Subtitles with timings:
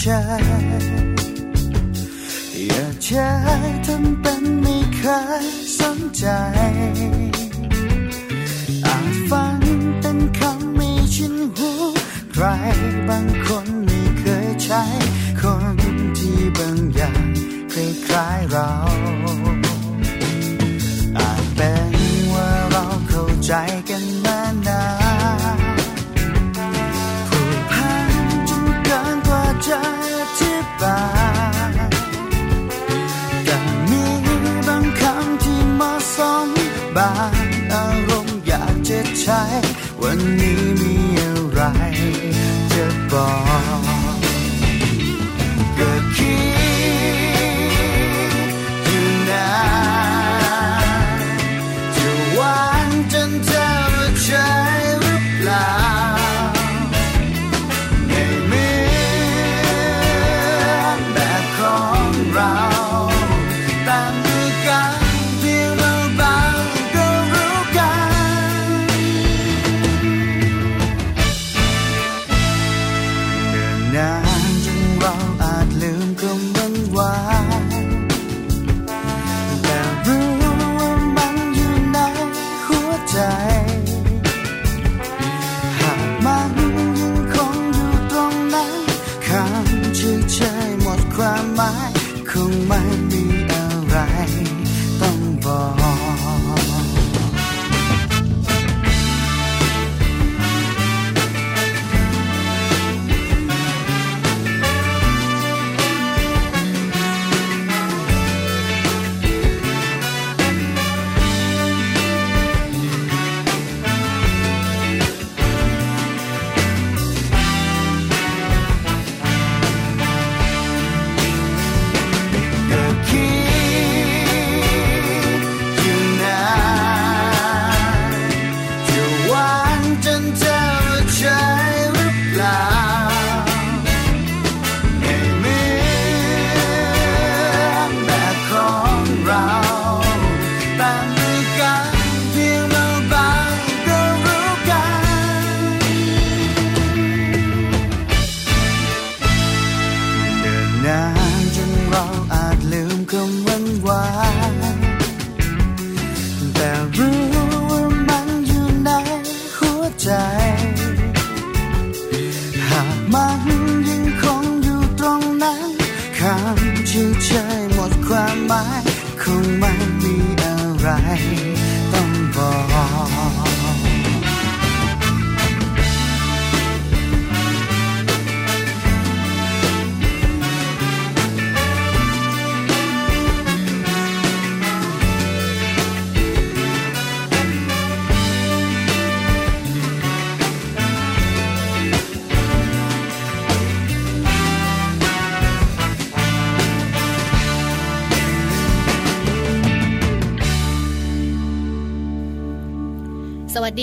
[0.00, 0.44] ำเฉย
[2.56, 3.30] ชอยากใช้
[3.86, 5.02] ทำเป็นไม่เค
[5.44, 5.46] ย
[5.78, 6.24] สนใจ
[8.86, 9.60] อาจฟัง
[10.00, 11.70] เป็นคำไม่ชินหู
[12.32, 12.44] ใคร
[13.08, 13.39] บาง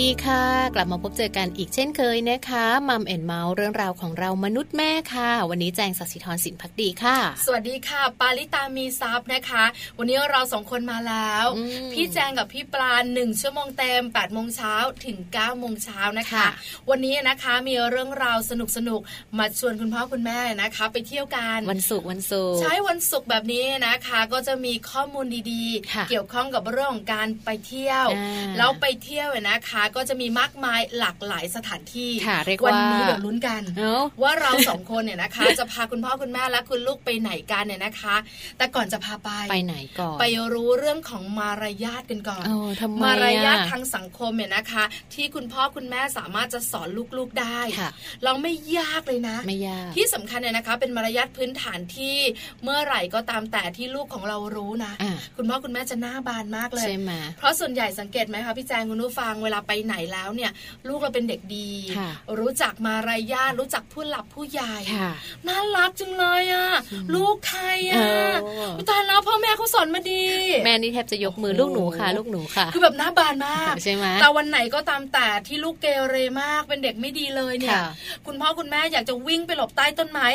[0.06, 0.44] ีค่ะ
[0.74, 7.16] กลับมาพบเจอกันอีกเช่นเคยนะคะมัมแอนเมาส์เรื่องราวของเรามนุษย์แม่ค่ะ วันนี้แจงสัสิธรสินพักดีค่ะ
[7.46, 9.64] สวัสดีค่ะ ปาลิตามีซับนะคะ
[9.98, 16.48] วันนี้เราสองคนมาแล้วอืมพี่แจงกับพี่ปลาหนึ่งชั่วโมงเต็ม8ปดโมงเช้าถึง9ก้าโมงเช้านะคะค่ะ
[16.90, 25.64] วันนี้นะคะมีเรื่องราวสนุกสนุกๆมาชวนคุณพ่อคุณแม่นะคะ ไปเที่ยวกันวันศุกร์วันศุกร์ใช้วันศุกร์แบบนี้นะคะ ก็จะมีข้อมูลดี
[25.94, 38.16] ค่ะๆเกี่ยวข้องกับเรื่องของการไปเที่ยวอ่าแล้วไปเที่ยวเนี่ยนะคะก็จะมีมากมายหลากหลายสถานที่ค่ะเรียกวัว่านี้เดี๋ยวลุ้นกันเนาะว่าเราสองคนเนี่ยนะคะ จะพาคุณพ่อคุณแม่และคุณลูกไปไหนกันเนี่ยนะคะ
[38.58, 40.24] แต่ก่อนจะพาไปไปไหนก่อนไป
[40.54, 46.88] รู้เรื่องของมารยาทกันก่อนเออทำไมมารยาทอะทางสังคมเนี่ยนะคะ ที่คุณพ่อคุณแม่สามารถจะสอน
[47.18, 47.90] ลูกๆได้ค่ะ
[48.24, 52.16] เราไม่ยากเลยนะไม่ยากที่สำคัญเนี่ยนะคะ เป็นมารยาทพื้นฐานที่
[52.64, 60.50] เมื่อไหร่ก็ตามแต่ที่ลูกของเรารู้นะอะคุณพ่อคุณแม่จะหน้าบานมากเลยใช่ไหมเพราะส่วนใหญ่สังเกตไหมคะพี่แจงคุณผู้ฟังเววลาไปไหนแล้วเนี่ย
[60.88, 62.10] ลูกเราเป็นเด็กดีค่ะ
[62.40, 65.10] รู้จักมารยาทรู้จักผู้หลับผู้ใหญ่ค่ะ
[65.48, 66.68] น่ารักจังเลยอะ
[67.14, 68.32] ลูกใครอะเออ
[68.76, 70.24] อุ๊ยตายแล้วพ่อแม่เขาสอนมาดี
[70.64, 77.86] แม่นี่แทบจะยกมือลูกหนูค่ะ ลูกหนูค่ะ คือแบบหน้าบานมากใช่ไหมแต่วันไหนก็ตามแต่ที่ลูกเกเรมากเป็นเด็กไม่ดีเลยเนี่ยค่ะ
[78.26, 80.26] คุณพ่อคุณแม่อยากจะวิ่งไปหลบใต้ต้นไม้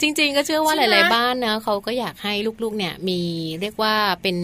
[0.00, 2.32] จริง ๆ ก็เชื่อว่าใช่หไหมลาย ๆ บ้านนะเขาก็อยากให้
[2.62, 3.20] ลูกๆเนี่ยมี
[3.60, 4.36] เรียกว่าเป็น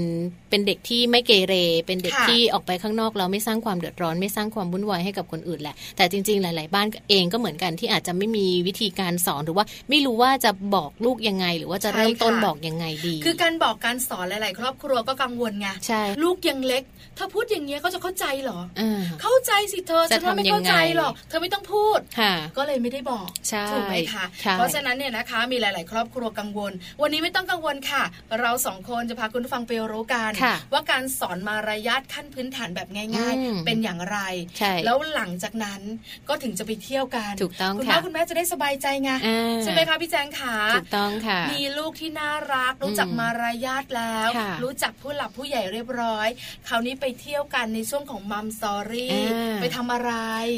[0.50, 1.54] เป็นเด็กที่ไม่เกเร
[1.86, 16.82] เป็นเด็กค่ะที่ออกไปข้างนอกแล้วไม่สร้างความเดือดร้อนไม่สร้างความวุ่นวายให้กับคนอื่นแหละ แต่จริงๆ หลาย ๆ บ้านเองก็เหมือนกันที่อาจจะไม่มีวิธีการสอนหรือว่าไม่รู้ว่าจะบอกลูกยังไง หรือว่าจะเริ่มต้นบอกยังไงดี คือการบอกการสอนหลาย ๆ ครอบครัวก็กังวลไงใช่ลูกยังเล็ก
[17.18, 26.72] ถ้าพูดอย่างเงี้ยเขาจะเข้าใจเหรออ่าเข้าใจสิเธอจะฉันว่าไม่ทำยังไงเข้าใจหรอกเธอไม่ต้องพูดค่ะก็เลยไม่ได้บอกใช่ถูกไหมคะใช่เพราะฉะนั้นเนี่ยนะคะมีหลาย ๆ ครอบครัวกังวล
[27.02, 28.02] วันนี้ไม่ต้องกังวลค่ะ
[28.40, 34.18] เราสองคนจะพาคุณผู้ฟังไปรู้กันค่ะว่าการสอนมารยาทขั้นพื้นฐานแบบง่ายอืมๆเป็นอย่างไร
[34.58, 35.80] ใช่แล้วหลังจากนั้น
[36.28, 46.28] ก็ถึงจะไปเที่ยวกันถูกต้องคุณค่ะพ่อคุณแม่จะได้สบายใจไงอ่าใช่ไหมคะพี่แจงขาถูกต้องค่ะ มีลูกที่น่ารัก รู้จักอืมมารยาทแล้วค่ะรู้จักผู้หลับผู้ใหญ่เรียบร้อย
[46.68, 50.12] คราวนี้ไปเที่ยวกันในช่วงของมัมสอรี่อ่าไปทำอะไร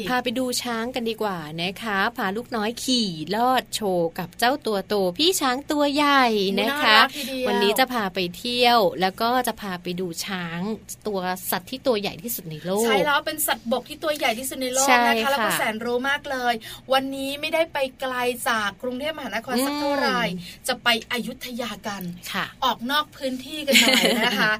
[0.09, 6.25] พาไปดูช้างกันดีกว่านะคะพาลูกน้อยขี่ลอดโชว์กับเจ้าตัวโตพี่ช้างตัวใหญ่
[6.61, 10.59] นะคะน่ารักทีเดียววันนี้จะพาไปเที่ยวแล้วก็จะพาไปดูช้าง
[11.07, 11.19] ตัว
[11.49, 16.53] สัตว์ที่ตัวใหญ่ที่สุดในโลกใช่แล้วเป็นสัตว์บกที่ตัวใหญ่ที่สุดในโลกใช่นะคะ แล้วก็ค่ะแสนรู้มากเลย
[16.93, 18.15] วันนี้ไม่ได้ไปไกล
[18.49, 20.21] จากกรุงเทพมหานครสักเท่าไหร่
[20.67, 22.03] จะไปอยุธยากัน
[22.33, 24.51] ค่ะออกนอกพื้นที่กันหน่อยนะคะ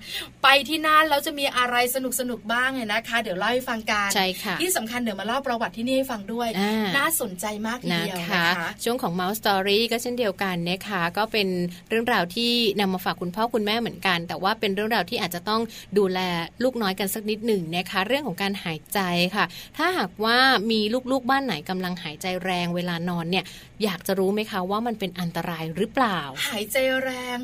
[0.44, 11.48] ไปที่นั่นแล้วจะมีอะไรสนุกสนุกๆบ้างเนี่ยนะคะ เดี๋ยวเล่าให้ฟังกันใช่ค่ะที่สำคัญเดี๋ยวมาเล่าประวัติที่นี่ให้ฟังด้วยอ่าน่าสนใจมากทีนะเดียวคะนะคะช่วงของ Mouse Story ก็เช่นเดียวกันนะคะก็เป็น
[11.90, 15.62] เรื่องราวที่นำมาฝากคุณพ่อคุณแม่เหมือนกัน แต่ว่าเป็นเรื่องราวที่อาจจะต้อง
[15.98, 16.20] ดูแล
[16.64, 19.00] ลูกน้อยกันสักนิดหนึ่งนะคะ เรื่องของการหายใจ
[19.36, 19.46] ค่ะ
[19.78, 20.38] ถ้าหากว่า
[20.72, 20.80] มี
[21.12, 23.46] ลูกๆบ้านไหนกำลังหายใจแรงเวลานอนเนี่ย
[23.84, 26.20] อยากจะรู้ไหมคะว่ามันเป็นอันตรายหรือเปล่า
[26.50, 27.38] หายใจแรง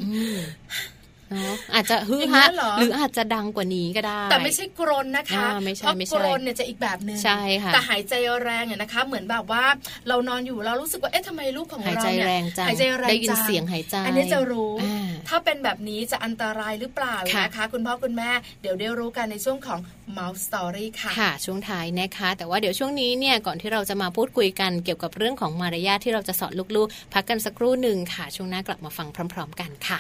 [1.36, 9.64] อืมเนาะอาจจะฮึอย่างนั้ฮะนเหรอหรืออาจจะดังกว่านี้ก็ได้ แต่ไม่ใช่กรนนะคะอ่าไม่ใช่เพราะไม่ใช่กรนเนี่ยจะอีกแบบหนึ่งใช่ค่ะแต่หายใจแรงเนี่ยนะคะ เหมือนแบบว่า
[10.08, 19.80] เรานอนอยู่เรารู้สึกว่าเอ๊ะทำไมลูกของหายเราใจเนี่ยแรงจังหายใจแรงได้ยินจัเสียงหายใจอันนี้จะรู้อ่าถ้าเป็นแบบนี้จะอันตรายหรือเปล่าค่ะนะคะ คุณพ่อคุณแม่เดี๋ยวได้รู้กันในช่วงของ
[20.18, 30.00] Mouse Story ค่ะค่ะ ช่วงท้ายนะคะ แต่ว่าเดี๋ยวช่วงนี้เนี่ยก่อนที่เราจะมาพูดคุยกันเกี่ยวกับเรื่องของมารยาทที่เราจะสอนลูกๆ พักกันสักครู่หนึ่งค่ะ ช่วงหน้ากลับมาฟังพร้อม ๆ กันค่ะ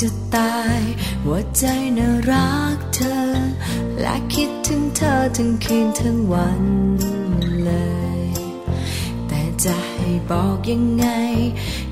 [0.00, 0.80] จะตาย
[1.28, 1.64] ว่าใจ
[1.98, 3.16] น่ารักเธอ
[4.00, 6.62] และคิดถึงเธอทั้งคืนทั้งวัน
[7.64, 7.70] เล
[8.20, 8.22] ย
[9.28, 11.06] แต่จะให้บอกยังไง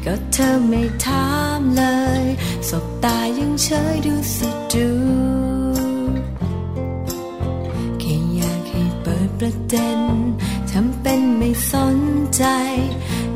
[0.04, 1.84] ก็เธอไม่ถามเล
[2.20, 2.22] ย
[2.68, 4.90] สบตายังเฉยดูสิดู
[8.00, 10.00] แค่อยากให้เปิดประเด็น
[10.70, 11.98] ทำเป็นไม่สน
[12.36, 12.44] ใจ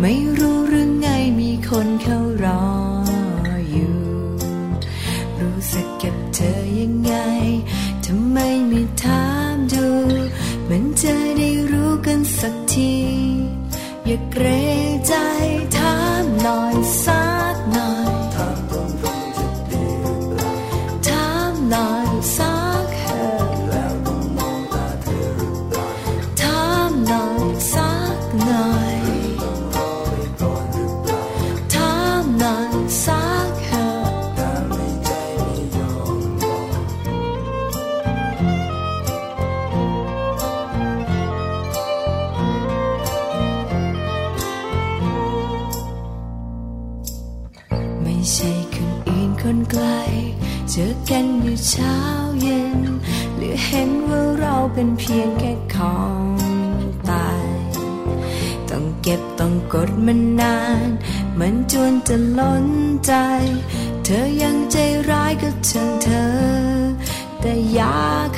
[0.01, 1.09] ไม่รู้หรือไง
[1.41, 2.65] มีคนเขารอ
[5.73, 7.13] สึกกับเธอยังไง
[8.05, 9.87] ทำไมไม่ถามดู
[10.69, 12.95] มันจะได้รู้กันสักที
[14.07, 14.47] อย่าเกร
[14.89, 15.15] งใจ
[62.13, 62.67] จะล้น
[63.07, 63.13] ใจ
[64.05, 64.77] เธอยังใจ
[65.11, 66.29] ร้ายก็ช่างเธอ
[67.41, 68.13] แต่อยา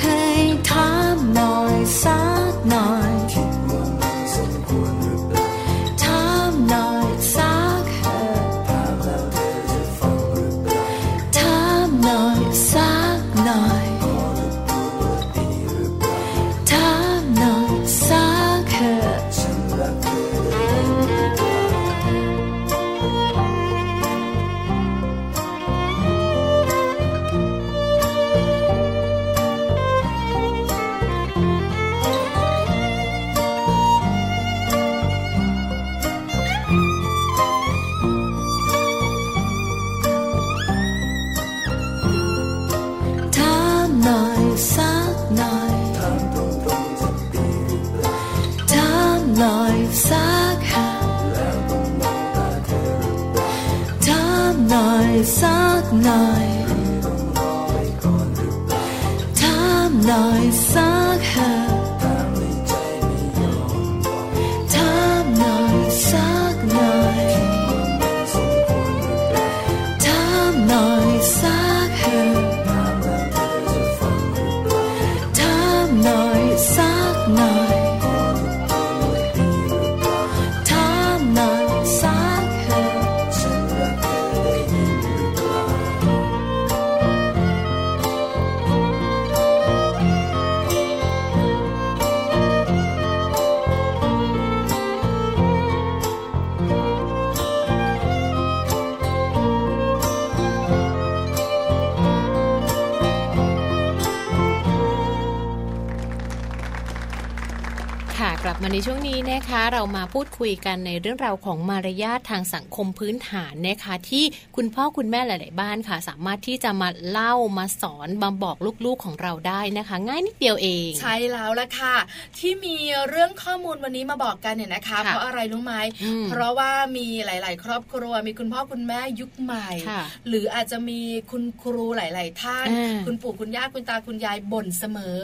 [109.73, 114.23] เรามาพูดคุยกันในเรื่องราวของมารยาททางสังคมพื้นฐานนะคะที่
[114.55, 121.95] คุณพ่อคุณแม่หลาย ๆ บ้านค่ะ สามารถที่จะมาเล่ามาสอนมาบอกลูก ๆ ของเราได้นะคะ ง่ายนิดเดียวเอง ใช่แล้วละค่ะ
[122.37, 122.75] ที่มี
[123.09, 130.99] เรื่องข้อมูลวันนี้มาบอกกันเนี่ยนะคะค่ะเพราะอะไรรู้ไหมอืมเพราะว่ามีหลาย ๆ ครอบครัว มีคุณพ่อคุณแม่ยุคใหม่ค่ะหรืออาจจะมี
[131.31, 135.15] คุณครูหลาย ๆ ท่านอ่าคุณปู่คุณย่าคุณตาคุณยายบ่นเสมอ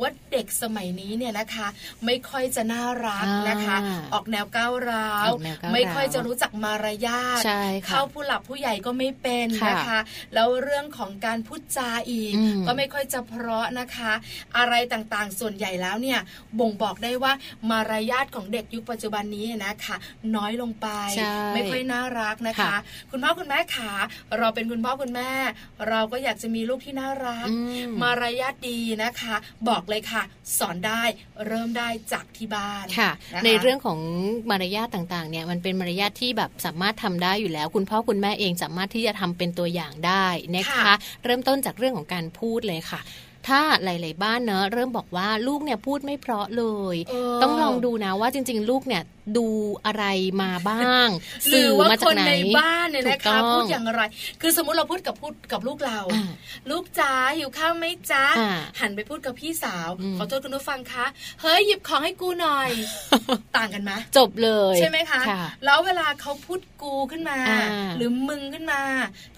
[0.00, 1.66] ว่าเด็กสมัยนี้เนี่ยนะคะ
[2.04, 10.00] ไม่ค่อยจะน่ารักนะคะอ่าออกแนวก้าวร้าวออกแนวก้าวร้าวไม่ค่อยจะรู้จักมารยาทใช่ค่ะเข้าผู้หลับผู้ใหญ่ก็ไม่เป็นค่ะนะคะ
[10.34, 14.12] แล้วเรื่องของการพูดจาอีกอืมก็ไม่ค่อยจะเพราะนะคะ
[14.58, 16.18] อะไรต่างๆ ส่วนใหญ่แล้วเนี่ย
[16.58, 17.32] บ่งบอกได้ว่า
[17.70, 19.96] มารยาทของเด็กยุคปัจจุบันนี้นะคะ
[20.36, 22.76] น้อยลงไปใช่ไม่ค่อยน่ารักนะคะค่ะ
[23.10, 23.92] คุณพ่อคุณแม่ขา
[24.38, 25.30] เราเป็นคุณพ่อคุณแม่
[25.88, 27.56] เราก็อยากจะมีลูกที่น่ารักอื
[27.90, 29.34] มมารยาทดีนะคะ
[29.68, 30.22] บอกเลยค่ะ
[30.58, 31.02] สอนได้
[31.46, 33.98] เริ่มได้จากที่บ้านค่ะนะคะในเรื่องของ
[34.50, 40.26] มารยาทต่างๆเนี่ยมันเป็นมารยาทที่แบบสามารถทำได้อยู่แล้ว คุณพ่อคุณแม่เองสามารถที่จะทำเป็นตัวอย่างได้
[40.56, 43.00] นะคะค่ะเริ่มต้นจากเรื่องของการพูดเลยค่ะ
[43.48, 46.64] ถ้าหลาย ๆ บ้านเนอะเริ่มบอกว่าลูกเนี่ยพูดไม่เพราะเล
[46.94, 49.02] ยเออต้องลองดูนะว่าจริง ๆ ลูกเนี่ย
[49.36, 49.48] ดู
[49.86, 50.04] อะไร
[50.42, 51.08] มาบ้าง
[51.48, 54.02] หรือสื่อว่ามาคจากนไหนในบ้านเนี่ยถูนะกต้คะองพูดอย่างไร
[54.40, 56.24] คือสมมติเราพูดกับพูดกับลูกเราอ่า
[56.70, 58.50] ลูกจ๋าหิวข้าวไหมจ๊ะอ่า
[58.80, 61.04] หันไปพูดกับพี่สาวอืมขอโทษคุณผู้ฟังคะ
[61.42, 62.70] เฮ้ยหยิบของให้กูหน่อย
[63.56, 68.80] ต่างกันไหมจบเลยใช่ไหมคะค่ะแล้วเวลาเขาพูดกูขึ้นมาอ่าหรือมึงขึ้นมา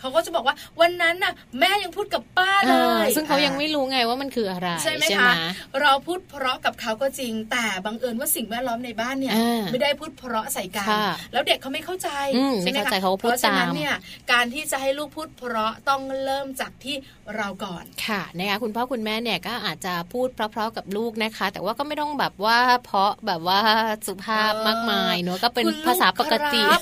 [0.00, 5.32] เขาก็จะบอกว่าวันนั้นน่ะ แม่ยังพูดกับป้าเลอ่ายซึ่งเขายังไม่รู้ไงว่ามันคืออะไรใช่ไหมคะ
[5.80, 13.94] เราพูดเพราะกับเขาก็จริงแต่บังเอิญว่าสิ่งแวดล้อมในบ้านเนี่ยอ่าไม่ได้พูดเพราะใส่กันค่ะแล้วเด็กเขาไม่เข้าใจอืมใช่ไหมไม่เข้าคะใจเขาก็พูดเพราะฉะนั้นตามเนี่ย
[14.32, 16.96] การที่จะให้ลูกพูดเพราะต้องเริ่มจากที่
[17.36, 23.60] เราก่อนค่ะนะคะคุณพ่อคุณแม่เนี่ยก็อาจจะพูดเพราะๆกับลูกนะคะ แต่ว่าก็ไม่ต้องแบบว่าเพราะแบบว่า
[24.06, 26.80] สุภาพเออมากมายเนอะก็เป็นคุณลูภาษาปกติครับ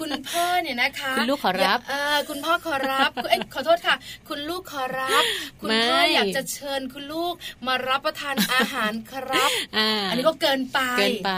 [0.00, 3.94] คุณพ่อเนี่ยนะคะคุณลูกขอรับยาเออคุณพ่อขอรับเอ้ยขอโทษค่ะ
[4.28, 5.22] คุณลูกขอรับ
[5.60, 7.34] คุณพ่อไม่อยากจะเชิญคุณลูก
[7.66, 11.32] มารับประทานอาหารครับอ่าอันนี้ก็เกินไปเกินไป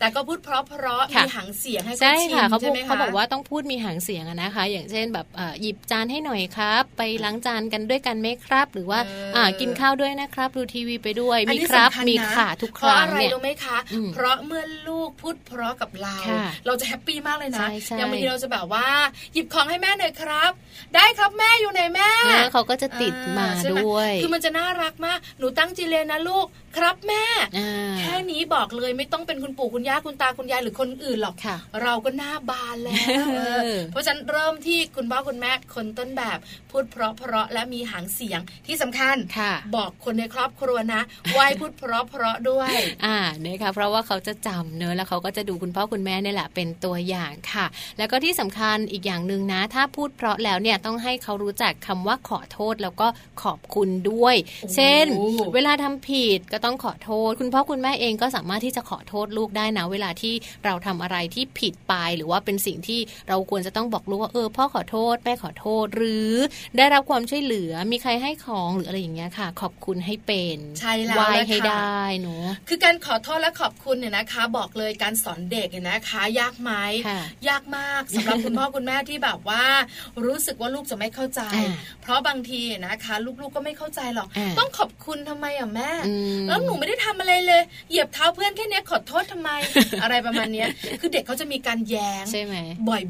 [0.00, 18.86] แต่ก็พูดเพราะเพราะๆค่ะมีหางเสียงให้เขาใช่ชิมค่ะเขาบใช่อกไหมคะเขาบอกว่าต้องพูดมีหางเสียงอะนะคะ อย่างเช่นแบบเอ่อหยิบจานให้หน่อยครับ ไปล้างจานกันด้วยกันไหมครับ หรือว่าเอออ่่ากินข้าวด้วยนะครับดูทีวีไปด้วยอันมีนี้ครับสำญมีนะค่ะทุกคเพราะรั้งอะไรเนี่ยรู้ไหมคะอืมเพราะเมื่อลูกพูดเพราะกับเราค่ะเราจะแฮปปี้มากเลยนะใช่ใช่อย่างบางทีเราจะแบบว่า
[19.32, 20.52] หยิบของให้แม่หน่อยครับ
[20.94, 27.24] ได้ครับแม่อยู่ไหนแม่เนี่ยเขาก็จะติดมาอ่ใช่ไหด้วยคือมันจะน่ารักมากหนูตั้งใจเรียนนะลูกครับแม่
[27.58, 36.38] อ่าแค่นี้บอกเลยไม่ต้องเป็นคุณปู่คุณย่าคุณตาคุณยายหรือคนอื่นหรอกค่ะเราก็หน้าบานแล้วเออเออเพราะฉะนั้นเริ่มที่คุณพ่อคุณแม่คนต้นแบบ
[36.70, 41.02] พูดเพราะเพราะและมีหางเสียงที่สำคัญค่ะบอกคนในครอบครัวนะ
[41.32, 42.72] ไว้พูดเพราะเพราะด้วย
[43.06, 47.66] อ่านะคะเพราะว่าเขาจะจำเนอะแล้วเขาก็จะดูคุณพ่อคุณแม่เนี่ยแหละเป็นตัวอย่างค่ะ
[47.98, 53.06] แล้วก็ที่สำคัญอีกอย่างหนึ่งนะ ถ้าพูดเพราะแล้วเนี่ยต้องให้เขารู้จักคำว่าขอโทษแล้วก็
[53.42, 55.06] ขอบคุณด้วยโอ้เช่น
[55.54, 60.25] เวลาทำผิดก็ต้องขอโทษ คุณพ่อคุณแม่เองก็สามารถที่จะขอโทษลูกได้นะ เวลาที่
[60.64, 66.32] เราทำอะไรที่ผิดไป หรือว่าเป็นสิ่งที่เราควรจะต้องบอกลูกว่าเออพ่อขอโทษแม่ขอโทษ หรือ
[66.76, 76.72] ได้รับความช่วยเหลือมีใครให้ของหรืออะไรอย่างเงี้ยค่ะ ขอบคุณให้เป็นใช่แล้วไหว้นะคะให้ได้เนอะคือการขอโทษและขอบคุณเนี่ยนะคะ บอกเลยการสอนเด็กเนี่ยนะคะ ยากไหม
[77.08, 79.64] ค่ะยากมากสำหรับคุณพ่อคุณแม่ที่แบบว่า
[80.26, 89.50] รู้สึกว่าลูกจะไม่เข้าใจอ่าเพราะบางทีนะคะ ลูกๆก็ไม่เข้าใจหรอกอ่าต้องขอบคุณทำไมอะแม่อืมแล้วหนูไม่ได้ทำอะไรเลย เหยียบเท้าเพื่อนแค่เนี้ยขอโทษทำไม
[90.02, 90.68] อะไรประมาณเนี้ย
[91.00, 92.54] คือเด็กเขาจะมีการแย้งใช่ไหม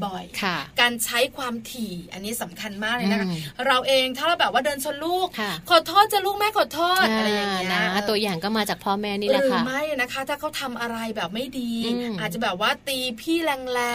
[0.05, 13.87] บ่อยๆค่ะการใช้ความถี่อันนี้สำคัญมากเลยนะคะอืมเราเองถ้าเราแบบว่าเดินชนลูกค่ะขอโทษจะลูกแม่ขอโทษอะไรอย่างเงี้ยนะเออตัวอย่างก็มาจากพ่อแม่นี่หแหละรือค่ะไม่นะคะ ถ้าเขาทำอะไรแบบไม่ดีดีอืมอาจจะแบบว่าตีพี่แรงอ่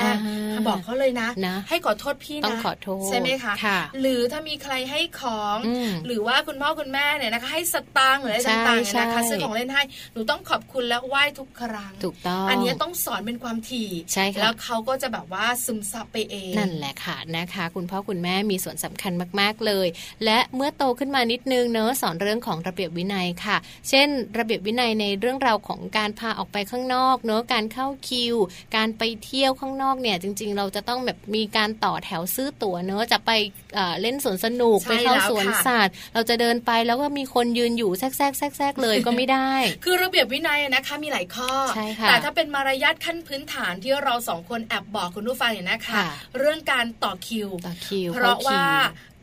[0.59, 19.87] าๆบอกเขาเลยนะนะ ให้ขอโทษพี่นะต้องขอโทษใช่ไหมคะค่ะหรือถ้ามีใครให้ของอืมหรือว่าคุณพ่อคุณแม่เนี่ยนะคะ ให้สตางค์หรืออะไรใช่ต่างๆเนี่ยนะคะใช่ซื้อของเล่นให้หนูต้องขอบคุณและไหว้ทุกครั้งถูกต้องอันเนี้ยต้องสอนเป็นความถี่ใช่ค่ะแล้วเขาก็จะแบบว่าซึมซับไปเองนั่นแหละค่ะนะคะ คุณพ่อคุณแม่มีส่วนสำคัญมากๆเลย
[20.25, 23.57] และเมื่อโตขึ้นมานิดนึงเนอะสอนเรื่องของระเบียบวินัยค่ะ
[23.89, 28.37] เช่น ระเบียบวินัยในเรื่องราวของการพาออกไปข้างนอกเนอะการเข้าคิว
[28.77, 33.31] การไปเที่ยวข้างนอกเนี่ยจริง ๆ เราจะต้องแบบมีการต่อแถวซื้อตั๋วเนอะจะไป
[33.75, 39.51] เอ่อเล่นสวนสนุกใช่ไปเข้าแล้วสวนค่ะสัตว์เราจะเดินไปแล้วก็มีคนยืนอยู่แทรกแทรกแทรกแทรกเลยก็ไม่ได้
[39.85, 46.09] คือระเบียบวินัยนะคะมีหลายข้อใช่ค่ะแต่ถ้าเป็นมารยาทขั้นพื้นฐานที่เราสองคนแอบบอกคุณผู้ฟังเนี่ยนะคะค่ะ
[46.39, 48.65] เรื่องการต่อคิวต่อคิวเพราะข้คิว่า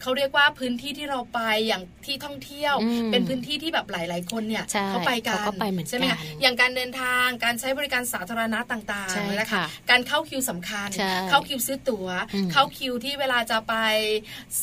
[0.01, 13.75] เขาเรียกว่าพื้นที่ที่เราไปอย่างที่ท่องเที่ยวอืมเป็นพื้นที่ที่แบบหลาย ๆ คนเนี่ยใช่เขาไปกันเขาก็ไปเหมือนใช่ไหมกัคะนอย่างการเดินทางการใช้บริการสาธารณะต่างใช่ๆนะคะค่ะการเข้าคิวสำคัญใช่เข้าคิวซื้อตั๋วอืมเข้าคิวที่เวลาจะไป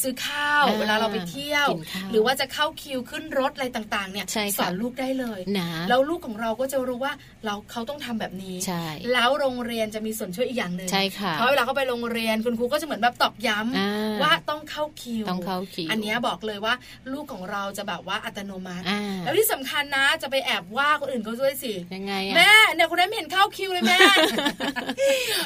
[0.01, 7.13] ซื้อข้าวอ่าเวลาเราไปเที่ยวกินข้าวหรือว่าจะเข้าคิวขึ้นรถอะไรต่างๆเนี่ยใช่ค่ะสอนลูกได้เลยนะแล้วลูกของเราก็จะรู้ว่า
[7.45, 13.91] เราเขาต้องทำแบบนี้ใช่แล้วโรงเรียนจะมีส่วนช่วยอีกอย่างหนึ่งใช่ค่ะเพราะเวลาเขาไปโรงเรียนคุณครูก็จะเหมือนแบบตอกย้ำอ่า
[14.23, 16.75] ว่าต้องเข้าคิวต้องเข้าคิวอันเนี้ยบอกเลยว่า
[17.13, 23.99] ลูกของเราจะแบบว่าอัตโนมัติอ่าแล้วที่สำคัญนะ จะไปแอบว่าคนอื่นเขาด้วยสิยังไงอะแม่เนี่ยคนนั้นไม่เห็นเข้าคิวเลยแม่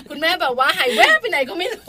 [0.08, 1.84] คุณแม่แบบว่าหายแวบไปไหนก็ไม่รู้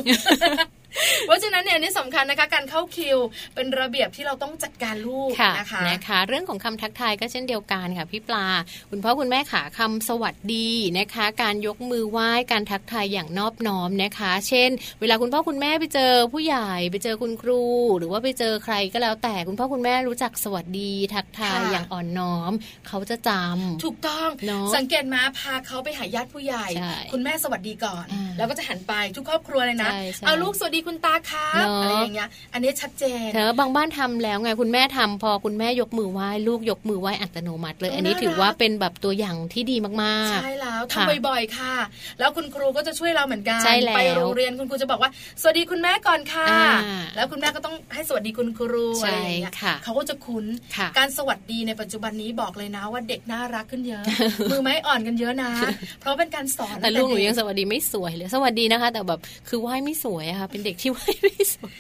[1.25, 3.17] เพราะฉะนั้นเนี่ยอันนี่สำคัญนะคะ การเข้าคิว
[3.55, 8.47] เป็นระเบียบที่เราต้องจัดการลูกค่ะนะคะนะคะ เรื่องของคำทักทายก็เช่นเดียวกันค่ะพี่ปลา
[8.91, 14.69] คุณพ่อคุณแม่ขาคำสวัสดีนะคะ การยกมือไหว้การทักทายอย่างนอบน้อมนะคะ เช่น
[15.01, 17.63] เวลาคุณพ่อคุณแม่ไปเจอผู้ใหญ่ไปเจอคุณครู
[17.97, 22.51] หรือว่าไปเจอใครก็แล้วแต่คุณพ่อคุณแม่รู้จักสวัสดีทักทายค่ะอย่างอ่อนน้อม
[22.87, 41.75] เขาจะจำถูกต้องเนอะสังเกตมาพาเขาไปหาญาติผู้ใหญ่ใช่คุณแม่สวัสดีก่อนอ่าแล้วก็จะหันไปทุกครอบครัวเลยนะใช่ใช่เอาลูกสวัสดีคุณตาครับเนอะอะไรอย่างเงี้ยอันนี้ชัดเจนเธอบางบ้านทำแล้วไงคุณแม่ทำพอคุณแม่ยกมือไหว้ลูกยกมือไหว้อัตโนมัติ เลยโอ้อันนี้น่าถือว่ารักเป็นแบบตัวอย่างที่ดีมากๆ ใช่แล้วค่ะทำบ่อยๆค่ะ
[42.19, 50.45] แล้วคุณครูก็จะช่วยเราเหมือนกันใช่แล้วไปโรงเรียนคุณครูจะบอกว่า สวัสดีคุณแม่ก่อนค่ะอ่าแล้วคุณแม่ก็ต้องให้สวัสดีคุณครูใช่อะไรอย่างเงี้ยค่ะเขาก็จะคุ้น
[50.77, 54.03] ค่ะการสวัสดีในปัจจุบันนี้บอกเลยนะว่าเด็กน่ารักขึ้นเยอะ
[54.51, 55.51] มือไม้อ่อนกันเยอะนะ
[55.99, 61.75] เพราะเป็นการสอนแต่ลูกหนูเด็ยังสวัสดีไม่สวยเลยสวัสดีนะคะ แต่แบบคือไหว้ไม่สวยอะค่ะเป็นเด็กที่ไหว้ไม่สวย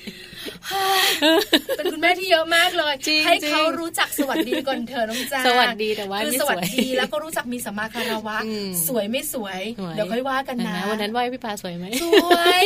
[1.77, 12.63] เป็นคุณแม่ที่เยอะมากเลยจริงให้จริงเขารู้จักสวัสดีก่อนเถอะน้องจ้าสวัสดีแต่ว่าคือไม่สสวัวสยดีแล้วก็รู้จักมีสัมมาคารวะอืมสวยไม่สวยสวย เดี๋ยวค่อยว่ากันนะเห็ไหมวันนั้นไหว้พี่ปาสวยไหมสวย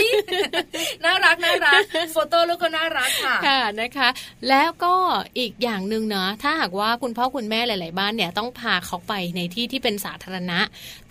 [1.06, 4.10] น่ารักน่ารักโฟโต้ลูกก็น่ารักค่ะค่ะนะคะ
[4.50, 4.96] แล้วก็
[5.40, 10.60] อีกอย่างหนึ่งเนาะถ้าหากว่าคุณพ่อคุณแม่หลาย ๆ บ้านเนี่ยต้องพาเขาไปในที่ที่เป็นสาธารณะ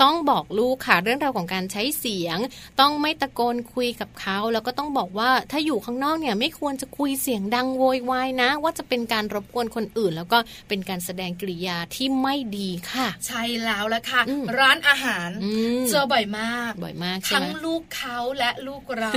[0.03, 2.39] ต้องบอกลูกค่ะเรื่องราวของการใช้เสียง
[2.81, 10.39] ต้องไม่ตะโกนคุยกับเขาแล้วก็ต้องบอกว่าถ้าอยู่ข้างนอกเนี่ยไม่ควรจะคุยเสียงดังโวยวายนะ ว่าจะเป็นการรบกวนคนอื่น แล้วก็
[10.69, 19.13] เป็นการแสดงกิริยาที่ไม่ดีค่ะ ใช่แล้วละค่ะอืมร้านอาหารอืมเจอบ่อยมากบ่อยมากใช่ทั้งไหมลูกเขาและลูกเรา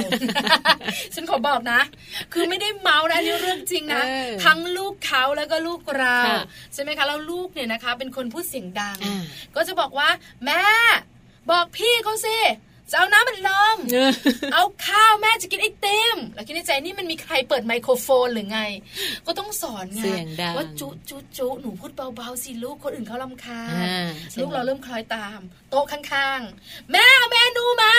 [1.14, 1.82] ฉันขอบอกนะ
[2.34, 6.42] คือไม่ได้เมาส์นะอันนี่เรื่องจริงนะเออทั้งลูกเขาแล้วก็ลูกเราค่ะ
[6.74, 9.24] ใช่ไหมคะแล้วลูกเนี่ยนะคะ เป็นคนพูดเสียงดังอ่า
[9.56, 10.10] ก็จะบอกว่า
[10.46, 10.62] แม่
[11.52, 12.38] บอกพี่เขาสิ
[12.92, 14.12] จะเอาน้ำมันลมเออ
[14.54, 18.62] เอาข้าวแม่จะกินไอติมแล้วคิดในใจนี่มันมีใครเปิดไมโครโฟนหรือไง
[19.28, 27.94] ก็ต้องสอนไงเสียงดังว่าจุจุจุหนูพูดเบาๆสิลูกคนอื่นเขาลำคาญอ่าใช่ลูกเราเริ่มคล้อยตาม โต๊ะข้างๆ แม่เอาเมนูมา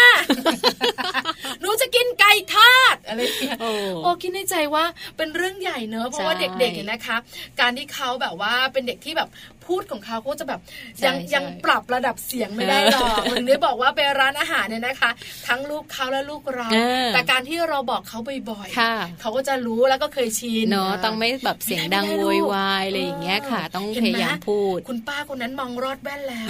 [1.60, 3.70] หนูจะกินไก่ทอดอะไรอย่างเงี้ยโอ้
[4.02, 4.84] โอ้คิดในใจว่า
[5.16, 7.16] เป็นเรื่องใหญ่เนอะเพราะว่าใช่เด็กๆเนี่ยนะคะ
[7.60, 9.28] การที่เขาแบบว่าเป็นเด็กที่แบบ
[9.68, 10.60] พูดของเขาเขาจะแบบ
[10.98, 15.10] ใช่ยังใช่ยังปรับระดับเสียงไม่ได้หรอกเหมือนได้บอกว่าไปร้านอาหารเนี่ยนะคะ
[15.48, 18.18] ทั้งลูกเขาและลูกเราเออแต่การที่เราบอกเขา
[18.50, 26.48] บ่อยค่ะๆเขาก็จะรู้แล้วก็เคยชินเนาะต้องไม่แบบเสียงดังไม่ได้โวลูกยวายอะไรอย่างเงี้ยค่ะ ต้องเห็นพไหยายามพูด คุณป้าคนนั้นมองรอดแว่นแล้ว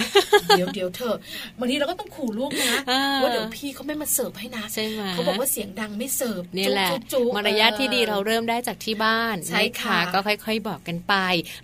[0.49, 1.17] เดี๋ยวเดี๋ยวเธอะ
[1.59, 11.13] บางทีเราก็ต้องขู่ลูกนะอ่าว่าเดี๋ยวพี่เขาไม่มาเสิร์ฟให้นะใช่ไหมเขาบอกว่าเสียงดังไม่เสิร์ฟนี่แหละจุ๊จุ๊มารยาทที่ดีเราออเริ่มได้จากที่บ้านใช่นค่ะก็ค่อย ๆ บอกกันไป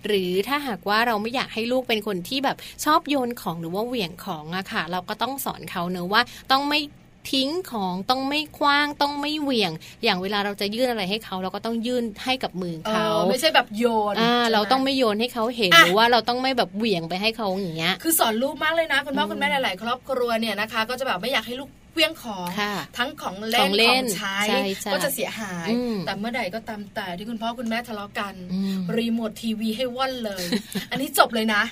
[0.06, 6.80] หรือถ้าหากว่าเราไม่อยากให้ลูกเป็นคนที่แบบชอบโยนของหรือว่าเหวี่ยงของอะค่ะ เราก็ต้องสอนเขาเนอะว่าต้องไม่
[7.32, 9.72] ทิ้งของต้องไม่คว้างต้องไม่เหวี่ยง
[10.04, 30.44] อย่างเวลาเราจะยื่นอะไรให้เขาเราก็ต้องยื่นให้กับมือเอเขาอไม่ใช่แบบโยนอ่าใช่หเราต้องไม่โยนให้เขาเห็นอะหรือว่าเราต้องไม่แบบเหวี่ยงไปให้เขาอย่างเงี้ยคือสอนลูกมากเลยนะคุณพ่อคุณแม่หลาย ๆ ครอบครัวเนี่ยนะคะ ก็จะแบบไม่อยากให้ลูก เคลี้ยงของค่ะทั้งของเล่ขนองเล่ขอนงใช้ใช่ใช่ก็จะเสียหายอืมแต่เมื่อใดก็ตามแต่ที่คุณพ่อคุณแม่ทะเลาะกันอืมรีโมททีวีให้ว่อนเลย
[30.90, 31.62] อันนี้จบเลยนะ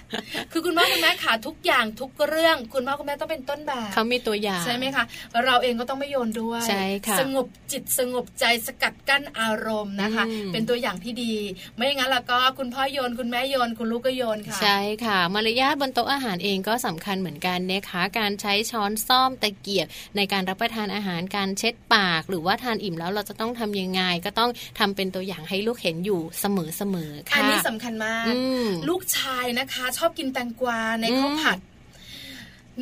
[0.52, 5.04] คือคุณพ่อคุณแม่ขาทุกอย่างทุกเรื่อง คุณพ่อคุณแม่ต้องเป็นต้นแบบเขามีตัวอย่างใช่ไหมคะ
[5.44, 11.34] เราเองก็ต้องไม่โยนด้วยใช่ค่ะสงบจิตสงบใจสกัดกั้นอารมณ์นะคะอืมเป็นตัวอย่างที่ดี
[11.76, 31.58] ไม่อย่างนั้นแล้วก็คุณพ่อโยนคุณแม่โยนคุณลูกก็โยนค่ะ ใช่ค่ะมารยาทบนโต๊ะอาหารเองก็สำคัญเหมือนกันนะคะการใช้ช้อนซ่อมตะเกียบในการรับประทานอาหารการเช็ดปาก หรือว่าทานอิ่มแล้วเราจะต้องทำยังไง ก็ต้องทำเป็นตัวอย่างให้ลูกเห็นอยู่เสมอเสมอๆค่ะอันนี้สำคัญมากอืมลูกชายนะคะ ชอบกินแตงกวาในข้าวผัด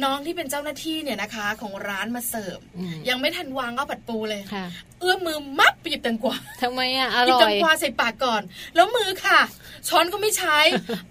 [0.04, 4.66] น้องที่เป็นเจ้าหน้าที่เนี่ยนะคะ ของร้านมาเสิร์ฟอืมยังไม่ทันวางข้าวผัดปูเลยค่ะ
[5.02, 8.42] เอื้อมมือมับไปหยิบแตงกวาทำไมอะอหยิบร่แตองยกวาใส่ปากก่อน
[8.74, 9.40] แล้วมือค่ะ
[9.88, 10.58] ช้อนก็ไม่ใช้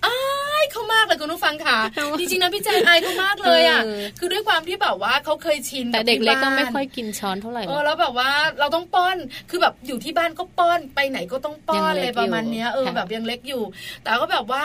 [0.06, 0.16] อา
[0.62, 9.18] ยเขามากเลยคุณผู้ฟังค่ะทำไมจริงๆนะพี่แจงอายเขามากเลยอะเออคือด้วยความที่แบบว่าเขาเคยชินแต่บเด็กเล็กก็ที่บ้านไม่ค่อยกินช้อนเท่าไหร่หรเออกอแล้วแบบว่าเราต้องป้อน
[9.50, 13.64] คือแบบอยู่ที่บ้านก็ป้อนไปไหนก็ต้องป้อนยังเล็เลกยประมาณเนี้ยอยู่เออค่ะแบบยังเล็กอยู่
[14.04, 14.64] แต่ก็แบบว่า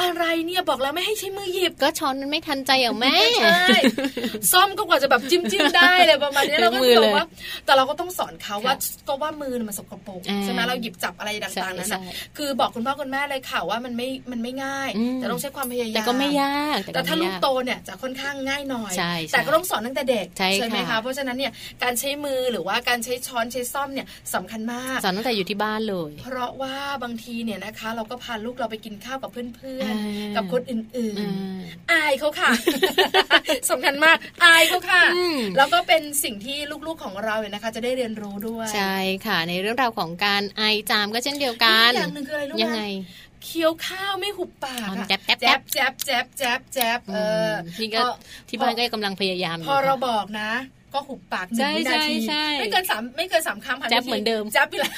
[0.00, 3.66] อะไรเนี่ยบอกแล้วไม่ให้ใช้มือหยิบก็ช้อนมันไม่ทันใจอะแม่ใช่
[4.52, 7.26] ซ่อมก็กว่าจะแบบจิ้มจิ้มๆได้เลยประมาณเนี้ยใช้เราก็มือบเลอยกว่า
[7.64, 29.48] แต่เราก็ต้องสอนเขาว่าค่ะก็ว่ามือมันสกปรกอ่าใช่ไหมเราหยิบจับอะไรต่างๆนั้นใช่นะใช่คือบอกคุณพ่อคุณแม่เลยค่ะว่ามันไม่มันไม่ง่ายอืมแต่ต้องใช้ความพยายามแต่ก็ไม่ยากแต่ถ้าไม่ลูกยโตเนี่ยจะค่อนข้างง่ายหน่อยใช่ใช่แต่ก็ต้องสอนตั้งแต่เด็กใช่ไหมค่ะคะเพราะฉะนั้นเนี่ยการใช้มือหรือว่าการใช้ช้อนใช้ซ่อมเนี่ยสำคัญมากสอนตั้งแต่อยู่ที่บ้านเลย เพราะว่าบางทีเนี่ยนะคะ เราก็พาลูกเราไปกินข้าวกับเพื่อน
[29.84, 32.50] อ่าๆกับคนอื่นอ่าๆอายเขาค่ะ
[33.70, 38.94] สำคัญมากอายเขาค่ะอืมแล้วก็เป็นสิ่งที่ลูกๆของเราเนี่ยนะคะ จะได้เรียนรู้ด้วยใช่
[39.26, 42.82] ค่ะ ในเรื่องราวของการไอจามก็เช่นเดียวกันอีอย่างหนึ่งคืออะไรรู้ไหมยังไง
[43.44, 48.12] เคี้ยวข้าวไม่หุบปากอ๋ออะแจ๊บแจ๊บแจ๊แจ๊บบแจ๊บแจ๊บแจ๊บแจ๊บเออที่ก็พอ
[48.48, 50.50] ที่บ้านก็กำลังพยายามอพอยู่เราบอกนะ
[50.94, 54.92] ก็หุบปากหนึ่ใช่งวินาทีใช่ใช่ไม่เกินสามไม่เกินสามคำผ่านแจ๊บไปทีเหมือนเดิมแจ๊บไปเลย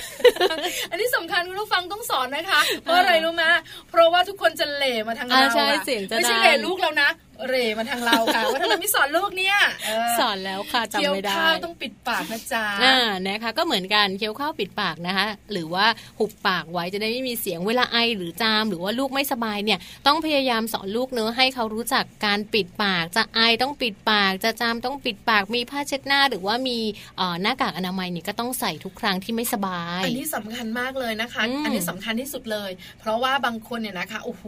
[0.90, 3.44] อันนี้สำคัญคุณผู้ฟังต้องสอนนะคะ เพราะอะไรรู้ไหม
[3.90, 7.08] เพราะว่าทุกคนจะเหล่มาทางเราอ่าใช่อะเสียงจะไม่ใช่ดังเหล่ลูกเรานะ
[7.48, 15.86] เหล่มาทางเราค่ะว่าทำไมไม่สอนลูกเนี่ยเสอนแล้วค่ะจำเคี้ยวไม่ได้ข้าวต้องปิดปากนะจ๊ะอ่านะคะ ก็เหมือนกันเคี้ยวข้าวปิดปากนะคะ หรือว่า
[16.18, 26.78] หุบปากไว้จะได้ไม่มีเสียงเวลาไอหรือจาม หรือว่าลูกไม่สบายเนี่ย ต้องพยายามสอนลูกเนื้อะให้เขารู้จักการปิดปาก จะไอต้องปิดปาก จะจามต้องปิดปากมีผ้าเช็ดหน้า หรือว่ามี
[27.18, 34.44] เอ่อหน้ากากอนามัยเนี่ยก็ต้องใส่ทุกครั้งที่ไม่สบาย อันนี้สำคัญมากเลยนะคะอืมอันนี้สำคัญที่สุดเลย เพราะว่าบางคนเนี่ยนะคะโอ้โห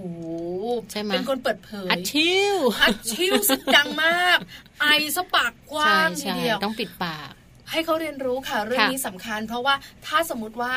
[0.93, 4.39] ใช่ไหมเป็นคนเปิดเผยอัดชิวฮัดชิวสุดดังมาก
[4.81, 7.33] ไอสะปากกว้าใช่งทีใช่เดียวต้องปิดปาก
[7.71, 9.75] ให้เขาเรียนรู้ค่ะเรื่องค่ะนี้สำคัญ เพราะว่า
[10.07, 10.75] ถ้าสมมติว่า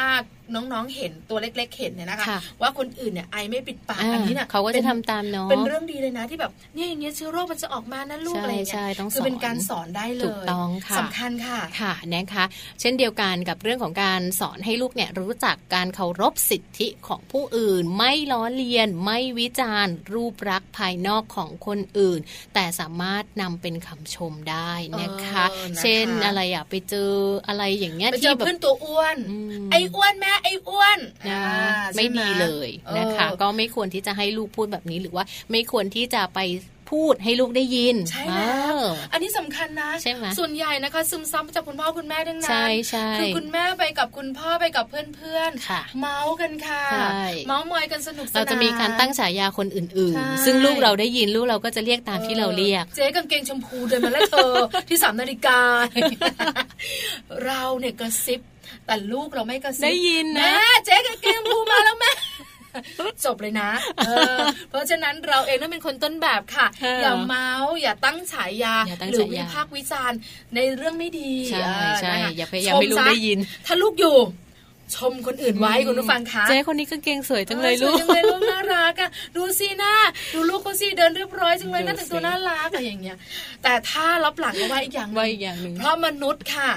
[0.56, 12.44] น้องๆเห็นตัวเล็ก ๆ เห็นเนี่ยนะคะค่ะว่าคนอื่นเนี่ยไอไม่ปิดปากอ่าอันนี้เนี่ยเขาก็จะป็นทำตามเนาะเป็นเรื่องดีเลยนะที่แบบเนี่ยอย่างเงี้ยเชื้อโรคมันจะออกมานะลูกใช่อะไรอย่างเงี้ใช่ยต้องคือเป็นสอนการสอนได้เลยถูกต้องค่ะสำคัญค่ะค่ะนะคะ
[12.82, 22.20] เช่นเดียวกันกับเรื่องของการสอนให้ลูกเนี่ยรู้จักการเคารพสิทธิของผู้อื่น ไม่ล้อเลียน ไม่วิจารณ์ รูปลักษณ์ภายนอกของคนอื่น
[22.54, 27.12] แต่สามารถนำเป็นคำชมได้นะคะเออนะคะ เช่นอะไรอะไปเจอ
[27.48, 36.40] อะไรอย่างเงี้ยไปเจที่อแบบเพื่อนตัวอ้วนอืมไอ้อ้วนแม่ไอ้อ้วนนะอ่าไม่ใช่หดีเลยนะคะเออก็ไม่ควรที่จะให้ลูกพูดแบบนี้หรือว่าไม่ควรที่จะไป
[36.98, 54.54] พูดให้ลูกได้ยิน ใช่แล้วเอออันนี้สำคัญนะใช่ไหมส่วนใหญ่นะคะ ซึมซับมาจากคุณพ่อคุณแม่ทั้งนั้นใช่ใช่คือคุณแม่ไปกับคุณพ่อไปกับเพื่อนค่ะๆเมาส์กันค่ะใช่เมาส์มอยกันสนุกสนานเราจะมีการตั้งฉายาคนอื่นใช่ๆซึ่งลูกเราได้ยินลูกเราก็จะเรียกตามที่เราเรียก เจ๊กางเกงชมพูเดินมาแล้วเธอ
[54.90, 55.60] ที่สามนาฬิกา
[57.46, 58.42] เราเนี่ยกระซิบ
[58.86, 62.12] แต่ลูกเราไม่กระซิบได้ยินนะแม่เจ๊กางเกงชมพูมาแล้วแม่
[63.26, 63.70] จบเลยนะ
[64.08, 70.20] เออเพราะฉะนั้นเราเองต้องเป็นคนต้นแบบค่ะค่ะอย่าเมาส์อย่าตั้งฉายาอย่าตั้งหรือฉายาวิพากษ์วิจารณ์
[70.56, 74.18] ในเรื่องไม่ดีใช่เออใช่นะคะอย่าพยายามให้ลูกชซะได้ยิน ถ้าลูกอยู่
[74.96, 79.94] ชมคนอื่นไว้คุณผู้ฟังคะเจ๊คนนี้ก็เก่งสวยจังเลยออลูกสวจังเลยลูกน่ารักอะดูสิหน้า
[80.34, 83.18] ดูลูกเขาสิเดินเรียบร้อยจังเลยหน่าแต่งตัวน่ารักอะไรอย่างเงี้ย
[83.64, 86.72] แต่ถ้ารับหลังก็ว่าอีกอย่างหนึ่งว่าอีกอย่างหนึ่งเพราะมนุษย์ค่ะ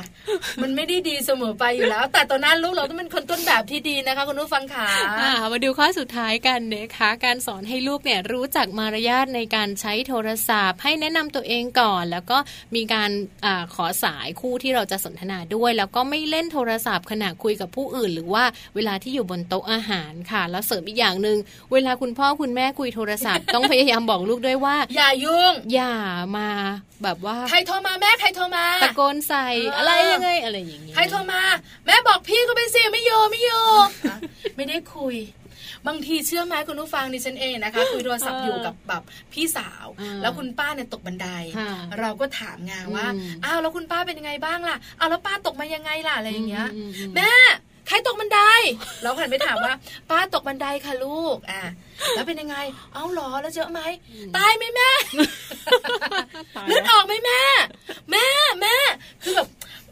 [0.63, 4.89] มันไม่ได้ดีเสมอไปอยู่แล้ว แต่ตอนนั้นลูกเราต้องเป็นคนต้นแบบที่ดีนะคะคุณผู้ฟังค่ะ
[5.21, 12.39] อ่ามาดูข้อสุดท้ายกันนะคะการสอนให้ลูกเนี่ยรู้จักมารยาทในการใช้โทรศัพท์ ให้แนะนำตัวเองก่อน แล้วก็
[12.77, 13.11] มีการ
[13.45, 21.37] อาขอสายคู่ที่เราจะสนทนาด้วย แล้วก็ไม่เล่นโทรศัพท์ขณะคุยกับผู้อื่นหรือว่าเวลาที่อยู่บนโต๊ะอาหารค่ะ แล้วเสริมอีกอย่างหนึ่ง
[21.73, 25.95] เวลาคุณพ่อคุณแม่คุยโทรศัพท์ ต้องพยายามบอกลูกด้วยว่า อย่ายุ่ง อย่า
[26.37, 26.49] มา
[27.03, 31.43] แบบว่าใครโทรมาแม่ใครโทรมาตะโกนใส่เออออะไรยังไงอะไรอย่างเงี้ยใครโทรมา
[31.87, 33.51] แม่บอกพี่ก็ไปสิไม่โยไม่โย
[34.11, 34.17] อะ
[34.57, 35.17] ไม่ได้คุย
[35.89, 47.33] บางทีเชื่อไหมคุณผู้ฟังดิฉันเองนะคะคุยโทรศัพท์อยู่กับแบบพี่สาวอ่าแล้วคุณป้าเนี่ยตกบันไดค่ะเราก็ถามงานว่าอืมอ้าวแล้วคุณป้าเป็นยังไงบ้างล่ะอ้าวแล้วป้าตกมายังไงล่ะอะไรอย่างเงี้ยอืมอืมอืมแม่
[47.89, 48.41] ใครตกบันได
[49.03, 49.75] เราหันไปถามว่า
[50.11, 51.63] ป้าตกบันไดค่ะลูก อะ
[52.15, 52.57] แล้วเป็นยังไง
[52.95, 53.81] เอ้าเหรอแล้วเจอไหม
[54.37, 54.91] ตายไหมแม่
[56.67, 57.43] เลือดออกไหมแม่
[58.11, 58.27] แม่
[58.61, 58.75] แม่
[59.23, 59.49] คือแบบ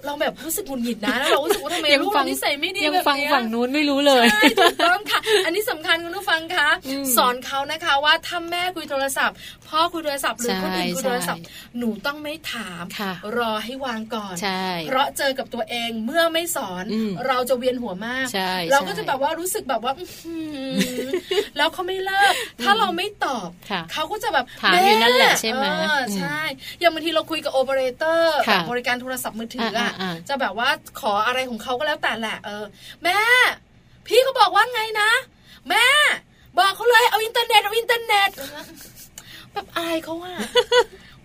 [0.07, 9.37] เราแบบรู้สึกหงุดหงิดนะแล้วเรารู้สึกว่าทำไมยังลูกฟัเรางนิสัยไม่ดียังแบบฟังเนี้ยฝั่งนู้นไม่รู้เลยใช่ถูกต้องค่ะ อันนี้สำคัญคุณผู้ฟังคะอืมสอนเขานะคะว่าถ้าแม่คุยโทรศัพท์
[9.69, 20.37] พ่อคุยโทรศัพท์หรือคนอื่นคุยโทรศัพท์ใช่หนูต้องไม่ถามค่ะรอให้วางก่อนใช่เพราะเจอกับตัวเองเมื่อไม่สอนอืมเราจะเวียนหัวมากใช่เราก็ใช่จะแบบว่ารู้สึกแบบว่าอื้อหื
[21.05, 21.09] อ
[21.57, 26.41] แล้วเขาไม่เลิกถ้าเราไม่ตอบค่ะเขาก็จะแบบถามอยู่นั่นแหละใช่ไหมเอออืมใช่
[26.81, 30.69] อย่างบางทีเราคุยกับโอเปอเรเตอร์ค่ะบริการโทรศัพท์มือถืออะอ่าๆๆจะแบบว่า
[31.01, 32.65] ขออะไรของเขาก็แล้วแต่แหละเออ
[33.03, 33.19] แม่
[34.07, 35.11] พี่เขาบอกว่าไงนะ
[35.69, 35.87] แม่
[36.59, 38.31] บอกเขาเลยเอาอินเทอร์เน็ตเอาอินเทอร์เน็ต
[39.59, 40.35] แบบอายเขาอะ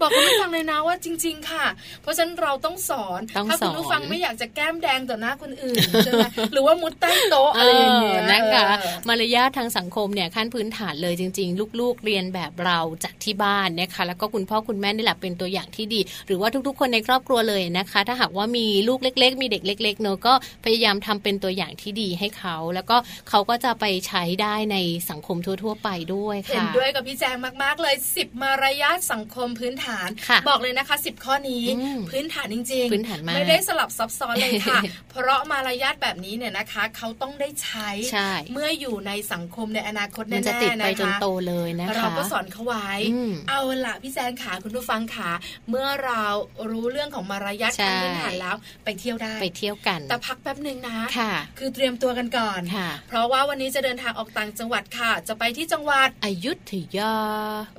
[0.03, 1.65] บอกคุณผู้ฟังเลยนะว่าจริง ๆ ค่ะ
[2.01, 20.33] เพราะฉะนั้นเราต้องสอนต้องถ้าคุณสอนผู้ฟังไม่อยากจะแก้มแดงต่อหน้าคนอื่นใช่ไหมหรือว่ามุดใต้โต๊ะอะไรอย่างเงี้ยเออนะคะเออมารยาททางสังคมเนี่ยขั้นพื้นฐานเลยจริง ๆ ลูกๆเรียนแบบเราจากที่บ้านนะคะ แล้วก็คุณพ่อคุณแม่นี่แหละเป็นตัวอย่างที่ดี หรือว่าทุกๆ คนในครอบครัวเลยนะคะ ถ้าหากว่ามีลูกเล็ก ๆ มีเด็กเล็กๆเนอะก็
[20.65, 22.97] พยายามทำเป็นตัวอย่างที่ดีให้เขา แล้วก็
[23.29, 24.77] เขาก็จะไปใช้ได้ใน
[25.09, 29.92] สังคมทั่ว ๆ ไปด้วยค่ะเห็นด้วยกับพี่แจงมากๆเลย 10 มารยาทสังคมพื้นฐาน
[30.27, 45.29] ค่ะบอกเลยนะคะ 10 ข้อนี้อืมพื้นฐานจริงพื้นฐานมากไม่ได้สลับซับซ้อนเลยค่ะ เพราะมารยาทแบบนี้เนี่ยนะคะ เขาต้องได้ใช้ใช่เมื่ออยู่ในสังคมในอนาคตมันแน่จะๆติดไปนะคะจนโตเลยนะคะเราก็สอนเขาไว้อืมเอาล่ะพี่แจงขาคุณผู้ฟังขา
[45.69, 46.23] เมื่อเรา
[46.71, 57.15] รู้เรื่องของมารยาทใช่ขั้นพื้นฐานแล้วไปเที่ยวได้ไปเที่ยวกัน แต่พักแป๊บหนึ่งนะค่ะ คือเตรียมตัวกันก่อนค่ะเพราะว่าวันนี้จะเดินทางออกต่างจังหวัดค่ะ จะไปที่จังหวัดอยุธยา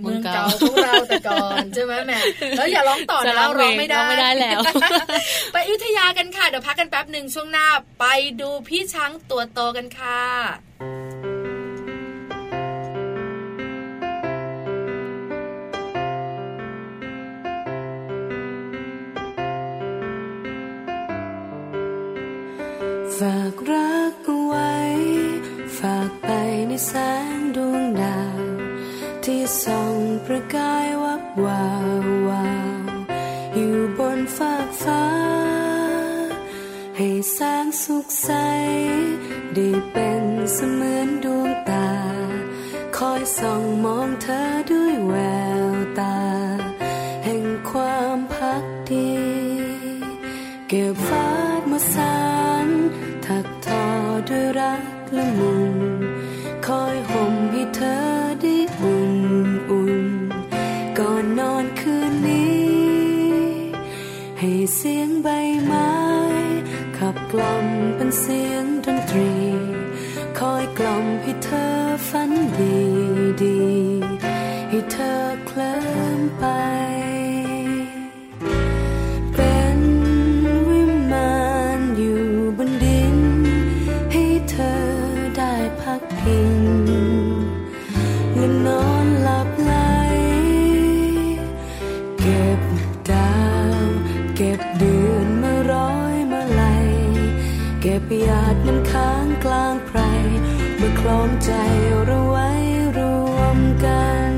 [0.00, 2.18] เมืองเก่าของเราแต่ก่อนใช่ไหมแหม่
[2.56, 4.60] แล้วอย่าร้องต่อจะนะร้องร้องไม่ได้ร้องไม่ได้แล้ว
[5.52, 7.66] ไปอยุธยากันค่ะเดี๋ยวพักกันแป๊บหนึ่งช่วงหน้า
[8.00, 8.04] ไป
[8.40, 10.24] ดูพี่ช้างตัวโตกันค่ะ
[23.18, 24.74] ฝากรักเอาไว้
[25.78, 26.30] ฝากไป
[26.68, 26.92] ในแส
[27.36, 28.33] งดวงดาวที่
[29.64, 31.64] ส่องประกายวับวา
[32.04, 32.48] ววา
[32.86, 32.88] ว
[33.54, 35.06] อยู่บนฟากฟ้า
[36.96, 38.30] ให้แสงสุขใส
[39.54, 41.90] ได้เป็นเสมือนดวงตา
[42.96, 45.14] คอยส่องมองเธอด้วยแว
[45.64, 45.66] ว
[46.00, 46.18] ตา
[47.24, 49.12] แห่งความพักดี
[50.68, 51.28] เก็บฟ้า
[51.70, 52.18] มาสา
[52.66, 52.68] น
[53.26, 53.84] ถักทอ
[54.28, 54.84] ด้วยรัก
[55.16, 55.73] ละมุน
[64.76, 65.28] เสียงใบ
[65.66, 65.90] ไม้
[66.98, 69.32] ขับกล่อมเป็นเสียงดนตรี
[70.38, 71.72] คอยกล่อมให้เธอ
[72.08, 72.78] ฝันดี
[73.42, 73.93] ดี
[101.44, 101.52] ใจ
[102.06, 102.50] เราไว้
[102.96, 102.98] ร
[103.36, 104.32] วมกัน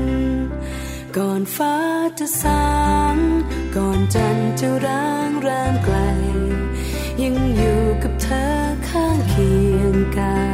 [1.17, 1.75] ก่อนฟ้า
[2.19, 2.67] จะสา
[3.15, 3.17] ง
[3.75, 5.97] ก่อนจันทร์จะร้างแรมไกล
[7.21, 8.47] ยังอยู่กับเธอ
[8.89, 10.46] ข้างเคียงกัน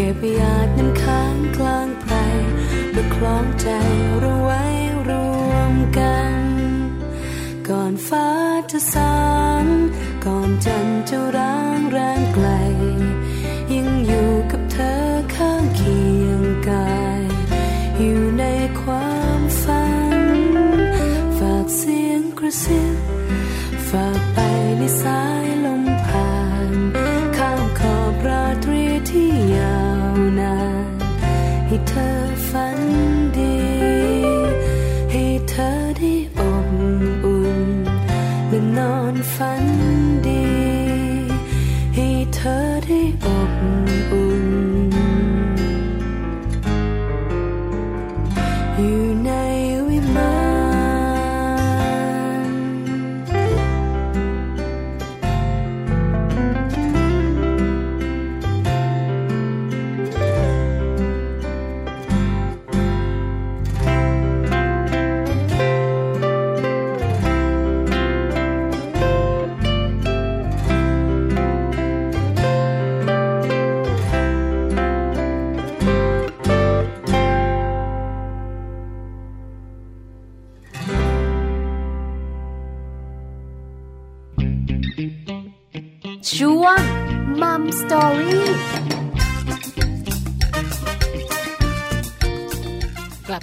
[0.00, 2.14] ก็บหยาดน้ำค้างกลางไพร
[2.94, 3.68] ประคล้องใจ
[4.20, 4.62] เราไว้
[5.08, 5.10] ร
[5.50, 6.34] วมกัน
[7.68, 8.28] ก่อนฟ้า
[8.70, 9.16] จะสา
[9.62, 9.64] ง
[10.24, 12.48] ก่อนจันทร์จะร้างแรงไกล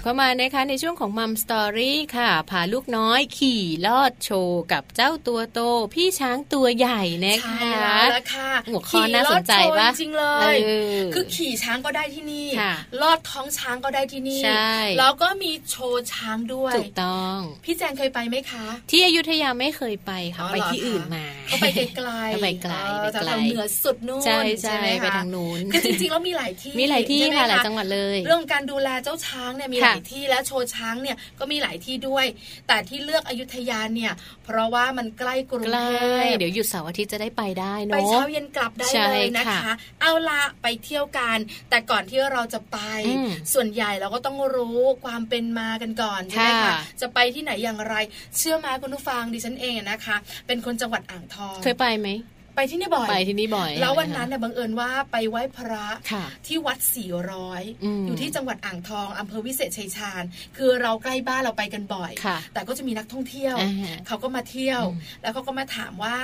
[0.04, 5.60] เข้ามานะคะในช่วงของมัมสตอรี่ค่ะพาลูกน้อยขี่ลอดโชว์กับเจ้าตัวโต
[5.94, 32.26] พี่ช้างตัวใหญ่นะคะใช่แล้วล่ะค่ะหัวข้อน่าสนใจปะขี่ลอดโชว์จริงๆเลยเออคือขี่ช้างก็ได้ที่นี่ค่ะลอดท้องช้างก็ได้ที่นี่ใช่แล้วก็มีโชว์ช้างด้วยถูกต้อง พี่แจงเคยไปไหมคะ ที่อยุธยาไม่เคยไปค่ะอ๋อไปเหรอที่อื่นคะมาก็ไปไกลๆก็ไปไกลเออไปไกลแถวๆเหนือสุดนู่นใช่ใช่ไหมคะไปทางนู้นคือจริงๆแล้วมีหลายที่มีหลายที่ใช่ไมค่ะหลายจังหวัดเลย เรื่องของการดูแลเจ้าช้างเนี่ยมีหค่ะลายที่และโชว์ช้างเนี่ยก็มีหลายที่ด้วย
[32.68, 35.88] แต่ที่เลือกอยุธยาเนี่ย เพราะว่ามันใกล้กรุงใกล้
[36.20, 41.38] เทพเดี๋ยวหยุดเสาร์อาทิตย์จะได้ไปได้ไปเนาะเช้าเย็นกลับได้ใช่เลยนะคะค่ะเอาละไปเที่ยวกัน
[41.70, 42.78] แต่ก่อนที่เราจะไป
[43.08, 47.96] อืมส่วนใหญ่เราก็ต้องรู้ความเป็นมากันก่อนใช่ไหมค่ะคะจะไปที่ไหนอย่างไร
[48.38, 50.16] เชื่อไหมคุณผู้ฟังดิฉันเองนะคะ
[50.48, 52.10] เป็นคนจังหวัดอ่างทอง เคยไปไหม
[52.56, 60.24] ไปที่นี่บ่อยไปที่นี่บ่อย แล้ววันนั้นะเนี่ยบังเอิญว่าไปไหว้พระค่ะที่วัดสี่ร้อยอืมอยู่ที่จังหวัดอ่างทองอำเภอวิเศษชัยชาญ
[60.58, 66.18] คือเราใกล้บ้านเราไปกันบ่อยค่ะแต่ก็จะมีนักท่องเที่ยวอ่าเขาก็มาเที่ยวอืมแล้วเขาก็มาถามว่า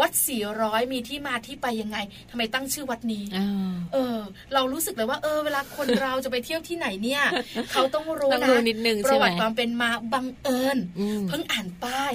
[0.00, 1.98] วัดสี่ร้อยมีที่มาที่ไปยังไง
[2.30, 4.18] ทำไมตั้งชื่อวัดนี้อ่าเออ
[4.54, 7.22] เรารู้สึกเลยว่าเออเวลาคนเราจะไปเที่ยวที่ไหนเนี่ย
[7.72, 12.12] เขาต้องรู้ต้องนะรู้นิดนึงปใช่ระไหมวัติความเป็นมาบังเอิญอืมเพิ่งอ่านป้าย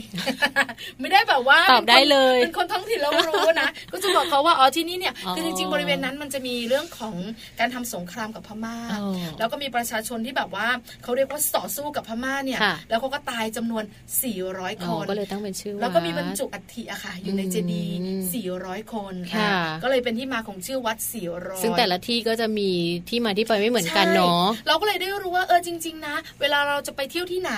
[0.99, 7.15] ไม่ได้แบบว่าตอบได้เลยเป็นคนท้องถิ่นเรารู้นะก็จะบอกเขาว่าอ๋อที่นี่เนี่ยอ๋อคือจริงๆบริเวณนั้นมันจะมีเรื่องของ
[7.59, 10.67] การทำสงครามกับพม่าอ๋อแล้วก็มีประชาชนที่แบบว่า
[11.03, 13.83] เขาเรียกว่าต่อสู้กับพม่าเนี่ยค่ะแล้วเขาก็ตายจำนวน
[14.23, 18.17] 400อ๋คอนก็เลยตั้งเป็นชื่อแล้วก็มีดบรรจุอัฐิอะค่ะ อยู่ในเจดีย์อืม
[18.51, 20.97] 400 คนค่ะอะ ก็เลยเป็นที่มาของชื่อวัด
[21.31, 22.69] 400 ซึ่งแต่ละที่ก็จะมี
[23.09, 27.53] ที่มาที่ไปไม่เหมือนกันเนาะใช่เราก็เลยได้รู้ว่าเออจริง ๆ นะ เวลาเราจะไปเที่ยวที่ไหน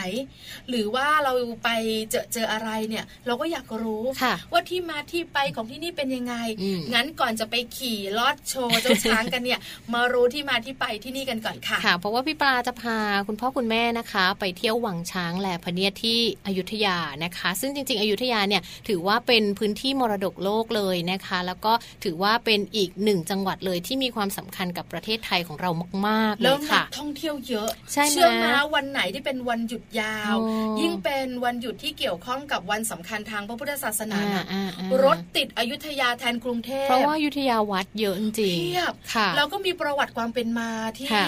[0.69, 1.69] หรือว่าเราไป
[2.12, 9.60] เจอเจออะไรเนี่ย เราก็อยากรู้ค่ะว่าที่มาที่ไปของที่นี่เป็นยังไงอืมงั้นก่อนจะไปขี่ลอดโชว์เจ้าช้างกันเนี่ย
[9.93, 12.97] มารู้ที่มาที่ไปที่นี่กันก่อนค่ะค่ะ เพราะว่าพี่ปลาจะพา
[13.28, 25.69] คุณพ่อคุณแม่นะคะ ไปเที่ยววังช้างแหลพเนียดที่อยุธยานะคะ ซึ่งจริง ๆ อยุธยาเนี่ยถือว่าเป็นพื้นที่มรดกโลกเลยนะคะ แล้วก็ถือว่าเป็นอีกหนึ่งจังหวัดเลยที่มีความสำคัญกับประเทศไทยของเรา
[26.08, 41.26] มากๆเลแล้วยนัค่ะกท่องเที่ยวเยอะใช่ไหมเชื่อมาวันไหนที่เป็นวันหยุดยาวอ๋อยิ่งเป็นวันหยุดที่เกี่ยวข้องกับวันสำคัญทางพระพุทธศาสนาอ่าน่ะอ่าอ่ารถติดอยุธยาแทนกรุงเทพเพราะว่าอยุธยาวัดเยอะจริงเทียบๆค่ะแล้วก็มีประวัติความเป็นมาที่ค่ะ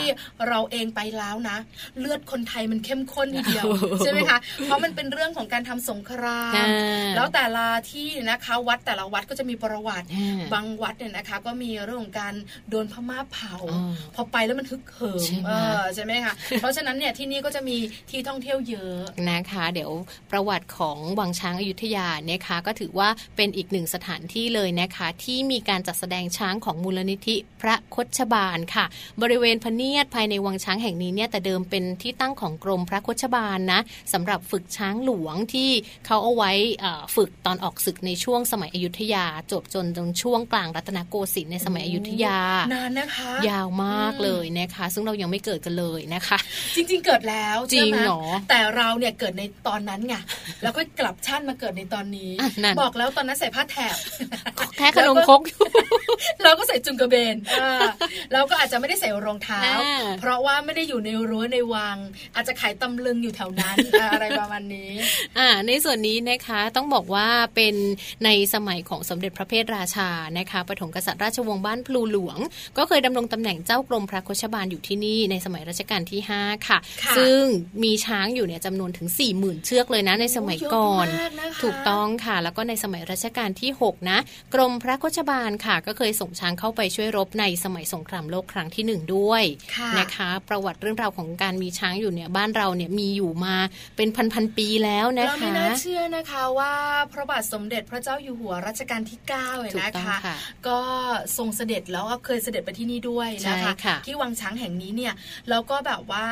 [0.47, 1.57] เราเองไปแล้วนะ
[1.99, 6.67] เลือดคนไทยมันเข้มข้นทีเดียวโอ้โหใช่ไหมคะเพราะมันเป็นเรื่องของการทำสงครามอ่า
[7.15, 12.33] แล้วแต่ละที่นะคะวัดแต่ละวัดก็จะมีประวัติอ่าบางวัดเนี่ยนะคะ ก็มีเรื่องของการ
[12.69, 15.51] โดนพม่าเผาอ๋อพอไปแล้วมันฮึกเหิมใช่ไหมเอ
[15.81, 17.77] อใช่ไหมคะเพราะฉะนั้นเนี่ยที่นี่ก็จะมี
[18.11, 18.99] ที่ท่องเที่ยวเยอะ
[19.29, 19.91] นะคะ เดี๋ยว
[20.31, 28.85] ประวัติของวังช้างอยุธยานะคะก็ถือว่าเป็นอีกหนึ่งสถานที่เลยนะคะ ที่มีการจัดแสดงช้างของมูลนิธิพระคชบาลค่ะ
[29.21, 33.79] บริเวณพเนียดภายในวังช้างแห่งนี้เนี่ยแต่เดิมเป็นที่ตั้งของกรมพระคชบาลนะ
[34.13, 35.69] สำหรับฝึกช้างหลวงที่
[36.05, 42.39] เขาเอาไว้เอ่อฝึกตอนออกศึกในช่วงสมัยอยุธยา จบจนจนช่วงกลางรัตนโกสินทร์ในสมัยอยุธยา
[42.73, 46.37] นานนะคะ ยาวมากเลยนะคะ ซึ่งเรายังไม่เกิดกันเลยนะคะ
[46.75, 50.15] จริง ๆ เกิดแล้วจริงใช่ไมเหรอแต่เราเนี่ยเกิดในตอนนั้นไง
[50.63, 53.95] แล้วก็กลับชาติมาเกิดในตอนนี้อะนั่นบอกแล้วตอนนั้นใส่ผ้าแถบ
[54.77, 55.63] แค่ขนมครกอยู่
[56.43, 57.89] เราก็ใส่จุงกระเบนอ่า
[58.33, 61.97] เราก็อาจจะไม่ได้ใส่รองเท้าอ่าเพราะว่าไม่ได้อยู่ในรั้วในวัง
[62.35, 64.91] อาจจะขายตำลึงอยู่แถวนั้นอ่าอะไรประมาณนี้
[65.39, 67.75] อ่า ในส่วนนี้นะคะต้องบอกว่าเป็น
[68.25, 72.37] ในสมัยของสมเด็จพระเพทราชานะคะปฐมกษัตริย์ราชวงศ์บ้านพลูหลวง
[72.77, 77.41] ก็เคยดำรงตำแหน่งเจ้ากรมพระโคชบาลอยู่ที่นี่ในสมัยรัชกาลที่5ค่ะค่ะ ซึ่ง
[77.83, 84.19] มีช้างอยู่เนี่ยจำนวนถึง 4 0,000 เชือกเลยนะในสมัยก่อนโเยะมากนะคะถูกต้องค่ะ แล้วก็ในสมัยรัชกาลที่ 6 นะ
[84.53, 89.43] กรมพระโคชบาลค่ะ ก็เคยส่งช้างเข้าไปช่วยรบในสมัยสงครามโลกครั้งที่หนึ่งด้วย
[89.75, 93.55] ค่ะนะคะ ประวัติเรื่องราวของการมีช้างอยู่เนี่ยบ้านเราเนี่ยมีอยู่มา
[93.97, 96.73] เป็นพันๆปีแล้วนะเราไม่คะน่าเชื่อนะคะว่า
[97.11, 100.79] พระบาทสมเด็จพระเจ้าอยู่หัวรัชกาลที่9เนี่ยถูกนะต้องคะค่ะก็
[101.37, 103.55] ทรงเสด็จแล้วก็เคยเสด็จไปที่นี่ด้วยนะคะใช่
[103.85, 105.13] ค่ะที่วังช้างแห่งนี้เนี่ย
[105.49, 106.25] แล้วก็แบบว่า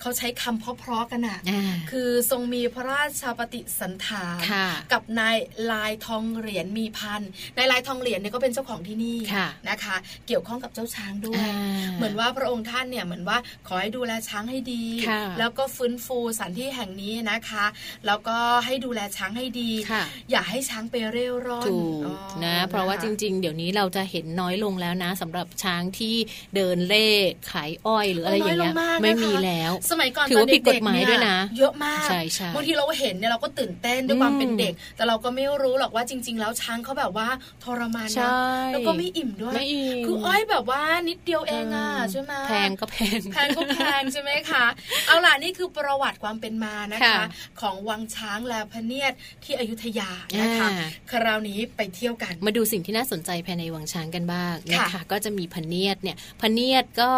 [0.00, 5.36] เขาใช้คำเพราะๆกันอะอ่าคือทรงมีพระราชปฏิสันถานค่ะกับนาย
[5.70, 7.22] ลายทองเหรียญมีพัน
[7.56, 17.64] นายลายทองเหรียญเนี่ยก็เป็นเจ้าของที่นี่ค่ะนะคะ เกี่ยวข้องกับเจ้าช้างด้วยอ่าเหมือนว่าพระองค์ท่านเนี่ยเหมือนว่าขอให้ดูแลช้างให้ดีค่ะแล้วก็ฟื้นฟูสถานที่แห่งนี้นะคะ
[18.06, 22.14] แล้วก็ให้ดูแลช้างให้ดีค่ะอย่าให้ช้างไปเร่ร่อนถูกอ๋อ
[22.44, 26.14] นะ เพราะว่าจริง ๆ เดี๋ยวนี้เราจะเห็นน้อยลงแล้วนะสำหรับช้างที่
[26.56, 27.08] เดินเล่
[27.50, 37.28] ขายอ้อยหรืออะไรอย่างเงี้ยน้ลกนะคะไม่มีแล้ว สมัยก่อนถือว่าตนผิดกฎหมายเๆด้วยนะ เยอะมากใช่ใช่บางทีเราเห็นเนี่ยเราก็ตื่นเต้นด้วยความอืมเป็นเด็ก แต่เราก็ไม่รู้หรอกว่าจริง ๆ แล้วช้างเขาแบบว่า
[37.64, 44.64] ทรมานใช่นะแล้วก็ไม่อิ่มด้วยไม่อิ่มคืออ้อยแบบว่านิดเดียวเองอะใช่ไหมแพงก็แพงแพงก็แพงใช่ไหมคะ
[45.06, 47.24] เอาล่ะนี่คือประวัติความเป็นมานะคะค่ะ
[47.60, 49.12] ของวังช้างและพระเนียด
[49.44, 50.10] ที่อยุธยา
[50.40, 57.10] นะคะอ่าคราวนี้ไปเที่ยวกัน มาดูสิ่งที่น่าสนใจภายในวังช้างกันบ้างนะค่ะคะก็จะมีพเนียดเนี่ยพเนียดก็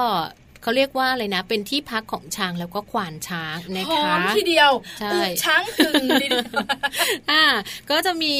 [0.68, 6.46] เขาเรียกว่าอะไรนะ เป็นที่พักของช้างแล้วก็ควานช้างนะหอคะมทีเดียวใช่อึช้างหึงทีเดียว
[7.30, 7.44] อ่า
[7.90, 8.34] ก็จะมี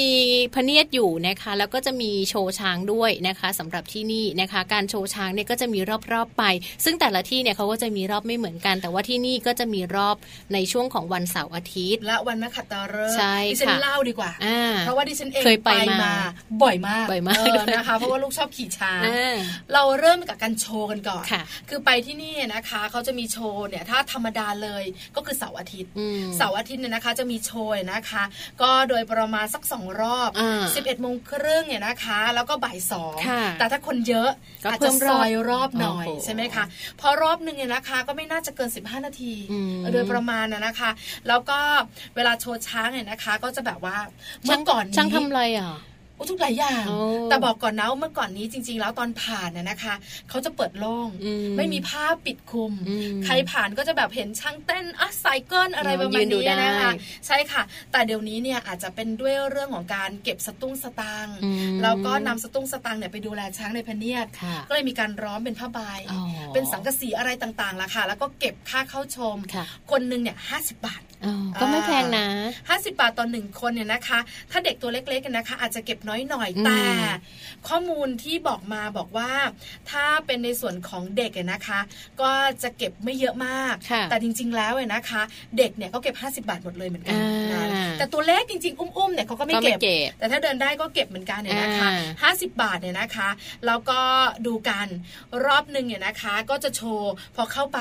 [0.54, 5.80] พเนียดอยู่นะคะ แล้วก็จะมีโชว์ช้างด้วยนะคะสำหรับที่นี่นะคะ การโชว์ช้างเนี่ยก็จะมี
[6.12, 6.44] รอบๆไป
[6.84, 10.16] ซึ่งแต่ละที่เนี่ยเขาก็จะมีรอบไม่เหมือนกัน แต่ว่าที่นี่ก็จะมีรอบ
[10.54, 15.70] ในช่วงของวันเสาร์อาทิตย์ และวันนักขัตฤกษ์ใช่ดิฉันค่ะเล่าดีกว่าอ่าเพราะว่าดิฉันเองเคยไป
[16.02, 16.12] มา
[16.62, 19.36] บ่อยมากบ่อยมากเนะคะเพราะว่าลูกชอบขี่ช้างอ่า
[19.74, 24.84] เราเริ่มกับการโชว์กันก่อนค่ะคือไปที่นี่นะคะเขาจะมีโชว์เนี่ยถ้าธรรมดาเลย
[25.16, 28.24] ก็คือเสาร์อาทิตย์อืมเสาร์อาทิตย์เนี่ยนะคะจะมีโชว์นะคะ
[28.62, 34.30] ก็โดยประมาณสักสองรอบอ่า11โมงครึ่งเนี่ยนะคะ แล้วก็บ่ายสองค่ะแต่ถ้าคนเยอะ
[34.64, 36.64] ก็อาจเพิ่จะมซรอบอยรอบหน่อยโอ้โหใช่ไหมคะ
[37.00, 40.90] พอรอบหนึ่งเนี่ยนะคะก็ไม่น่าจะเกิน 15 นาทีอืมโดยประมาณนะนะคะ
[41.28, 41.58] แล้วก็
[42.16, 43.96] เวลาโชว์ช้างเนี่ยนะคะ ก็จะแบบว่า
[44.44, 45.72] เมื่ช่างอก่อนนี้ช่างทำอะไรอะ
[46.18, 46.98] โอ้ทุกหลายอย่างโอ้
[47.30, 49.94] แต่บอกก่อนนะว่าเมื่อก่อนนี้จริง ๆ แล้วตอนผ่านน่ะนะคะ
[50.28, 56.90] เขาจะเปิดโล่งอืมไม่มีผ้าปิดคลุมอืมใครผ่านก็จะแบบเห็นช่างเต้นอะไซเคิลอะไรอ๋อประมายืณนดูนี้นะคะได้
[57.26, 57.62] ใช่ค่ะ
[57.92, 66.20] แต่เดี๋ยวนี้เนี่ยอาจจะเป็นด้วยเรื่องของการเก็บสตุ้งสตางค์อืมแล้วก็นำสตุ้งสตางค์เนี่ยไปดูแลช้างในพเนียดค่ะก็เลยมีการร้อมเป็นผ้าใบอ๋อ
[66.54, 71.17] เป็นสังกะสีอะไรต่างๆล่ะค่ะ แล้วก็เก็บค่าเข้าชมค่ะคนหนึ่งเนี่ยห้าสิบบาทอ๋อ
[71.60, 72.26] ก็ไม่แพงนะ
[72.66, 74.18] 50 บาทต่อหนึ่งคนเนี่ยนะคะ
[74.50, 76.82] ถ้าเด็กตัวเล็กๆกันนะคะ อาจจะเก็บน้อยหน่อยอืมแต่
[77.68, 79.30] ข้อมูลที่บอกมาบอกว่า
[79.90, 81.80] ถ้าเป็นในส่วนของเด็กเนี่ยนะคะ
[82.20, 82.30] ก็
[82.62, 85.22] จะเก็บไม่เยอะมากค่ะแต่จริง ๆ แล้วเนี่ยนะคะ
[85.58, 87.18] เด็กเนี่ยก็เก็บ 50 บาทหมดเลยเหมือนกัน
[87.52, 91.88] อ่านะแต่ตัวเล็กจริง ๆ อุ้มๆเนี่ยเขาก็ไม่ก็ไม่เก็บเก็บ แต่ถ้าเดินได้ก็เก็บเหมือนกันเนี่ยนะคะ
[92.20, 93.28] อ่า50 บาทเนี่ยนะคะ
[93.66, 94.00] แล้วก็
[94.46, 94.86] ดูกัน
[95.44, 97.80] รอบหนึ่งเนี่ยนะคะ ก็จะโชว์พอเข้าไป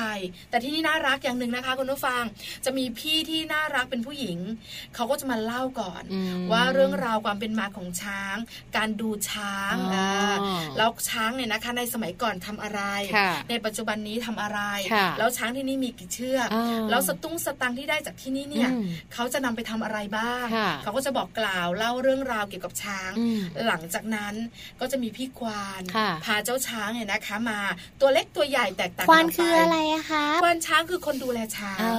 [0.50, 2.22] แต่ที่นี่น่ารักอย่างหนึ่งนะคะคุณผู้ฟัง
[2.64, 4.38] จะมีพี่ที่น่ารักเป็นผู้หญิง
[4.94, 8.36] เขาก็จะมาเล่าก่อนอืมว่าเรื่องราวความเป็นมาของช้าง
[8.76, 10.36] การดูช้างอ๋ออ่า
[10.76, 12.82] แล้วช้างเนี่ยนะคะในสมัยก่อนทำอะไร
[13.16, 14.60] ค่ะในปัจจุบันนี้ทำอะไร
[14.94, 24.34] ค่ะแล้วช้างที่นี่มีกี่เชือกอ่าแล้วสตุ้งสตังค์ที่ได้จากที่นี่เนี่ยอืมเขาจะนำไปทำอะไรบ้างค่ะเขาก็จะบอกกล่าวเล่าเรื่องราวเกี่ยวกับช้างอืมหลังจากนั้น
[24.80, 27.58] ก็จะมีพี่ควาญค่ะพาเจ้าช้างเนี่ยนะคะมา
[28.00, 31.94] ตัวเล็กตัวใหญ่แตกต่างควาญกักปคืออะไรอะคะควาญช้างคือคนดูแลช้างอ่า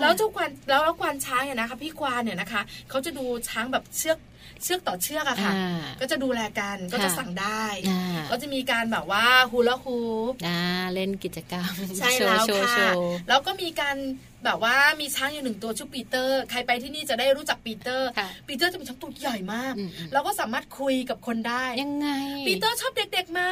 [0.00, 4.18] แล้วเจ้าควาญแล้วแล้วควาญช้างเนี่ยนะคะ พี่ควาญเนี่ยนะคะเขาจะดูช้างแบบเชือก
[4.62, 10.60] เชือกต่อเชือกอะค่ะอ่าก็จะดูแลกันก็จะค่ะสั่งได้อ่าก็จะมีการแบบว่า hula hoop อ่า
[10.94, 13.96] เล่นกิจกรรมใช่โชว์แล้วโชว์ค่ะโชว์แล้วก็มีการ
[14.44, 22.08] แบบว่ามีช้างอยู่หนึ่งตัวชื่อปีเตอร์ ใครไปที่นี่จะได้รู้จักปีเตอร์ค่ะปีเตอร์จะเป็นช้างตัวใหญ่มากอืมอืมแล้วก็สามารถคุยกับคนได้ยังไง
[22.46, 23.42] ปีเตอร์ชอบเด็กๆไหม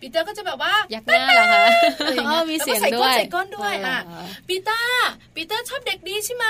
[0.00, 1.64] ปีเตอร์ก็จะแบบว่ายักหน้าเหรอคะ
[1.98, 6.46] อะไรอย่างอ๋เงี้อยมีเสียงแล้วก็ใส่ก้นด้วยใส่ก้นด้วยอะอ๋อปีเตอร์ปีเตอร์ชอบเด็กดีใช่ไหม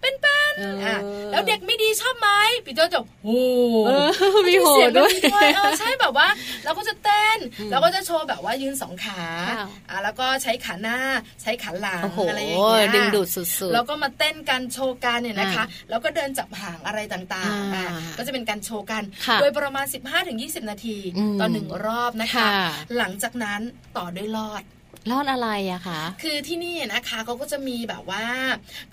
[0.00, 0.98] เป็นเป็นเอออ่อะ
[1.30, 2.28] แล้วเด็กไม่ดีชอบอบไหม
[2.64, 3.38] พี่โจจะโอ้
[3.86, 4.08] เออ
[4.48, 6.28] มีโหเสียงด้วยมันมีด้วยเออใช่แบบว่า
[6.64, 7.38] เราก็จะเต้น
[7.70, 9.22] เราก็จะโชว์แบบว่ายืนสองขา
[9.58, 10.98] ค่ะอะแล้วก็ใช้ขาหน้า
[11.42, 19.86] ใช้ขาหลังโอ้โหอะไรอย่างเงี้ยดึงดูดสุดๆแล้วก็มาเต้นกันโชว์กันเนี่ยนะคะอ่าแล้วก็เดินจับหางอะไรต่างๆอ่าอะก็จะเป็นการโชว์กันค่ะโดยประมาณ
[20.28, 22.52] 15-20 นาทีอืมต่อหนึ่งรอบนะคะค่ะ
[22.98, 23.60] หลังจากนั้น
[23.96, 24.62] ต่อด้วยลอด
[25.10, 28.24] รอดอะไรอะคะคือที่นี่นะคะเขาก็จะมีแบบว่า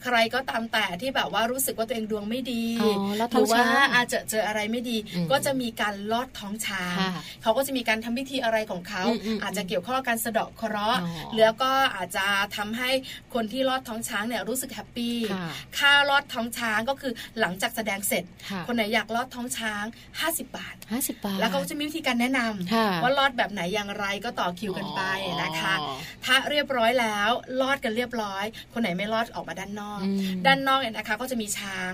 [0.03, 12.25] ใครก็ตามแต่ที่แบบว่ารู้สึกว่าตัวเองดวงไม่ดีอ๋อลอดหท้รือองว่าช้างอาจจะเจออะไรไม่ดีอืมก็จะมีการลอดท้องช้างค่ะเขาก็จะมีการทำพิธีอะไรของเขาอืมอืมอาจจะเกี่ยวข้องกับการสะเดาะเคราะห์อ๋อแล้วก็อาจจะ
[12.57, 12.89] ทำให้
[13.33, 19.83] คนที่ลอดท้องช้างเนี่ยรู้สึกแฮปปี้ค่ะค่าลอดท้องช้างก็คือหลังจากแสดงเสร็จค่ะคนไหนอยากลอดท้องช้าง
[20.17, 25.01] 50 บาทห้าสิบบาท แล้วเขาก็จะมีวิธีการแนะนำค่ะว่าลอดแบบไหนอย่างไรก็ต่อคิวกันไป
[25.43, 25.75] นะคะ
[26.07, 27.29] อ๋อถ้าเรียบร้อยแล้ว
[27.61, 31.93] ลอดกันเรียบร้อย คนไหนไม่รอดออกมาด้านนอกอืมด้านนอกเนี่ยนะคะ ก็จะมีช้าง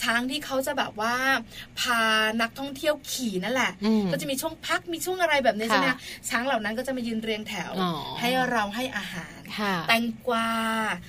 [0.00, 1.14] ช้างที่เขาจะแบบว่า
[1.80, 2.00] พา
[2.42, 5.88] นักท่องเที่ยวขี่นั่นแหละอืมก็จะมีช่วงพักมีช่วงอะไรแบบนี้ค่ะใช่ไหม
[6.28, 9.35] ช้างเหล่านั้นก็จะมายืนเรียงแถวอ๋อให้เราให้อาหารค่ะ
[9.88, 10.50] แตงกวา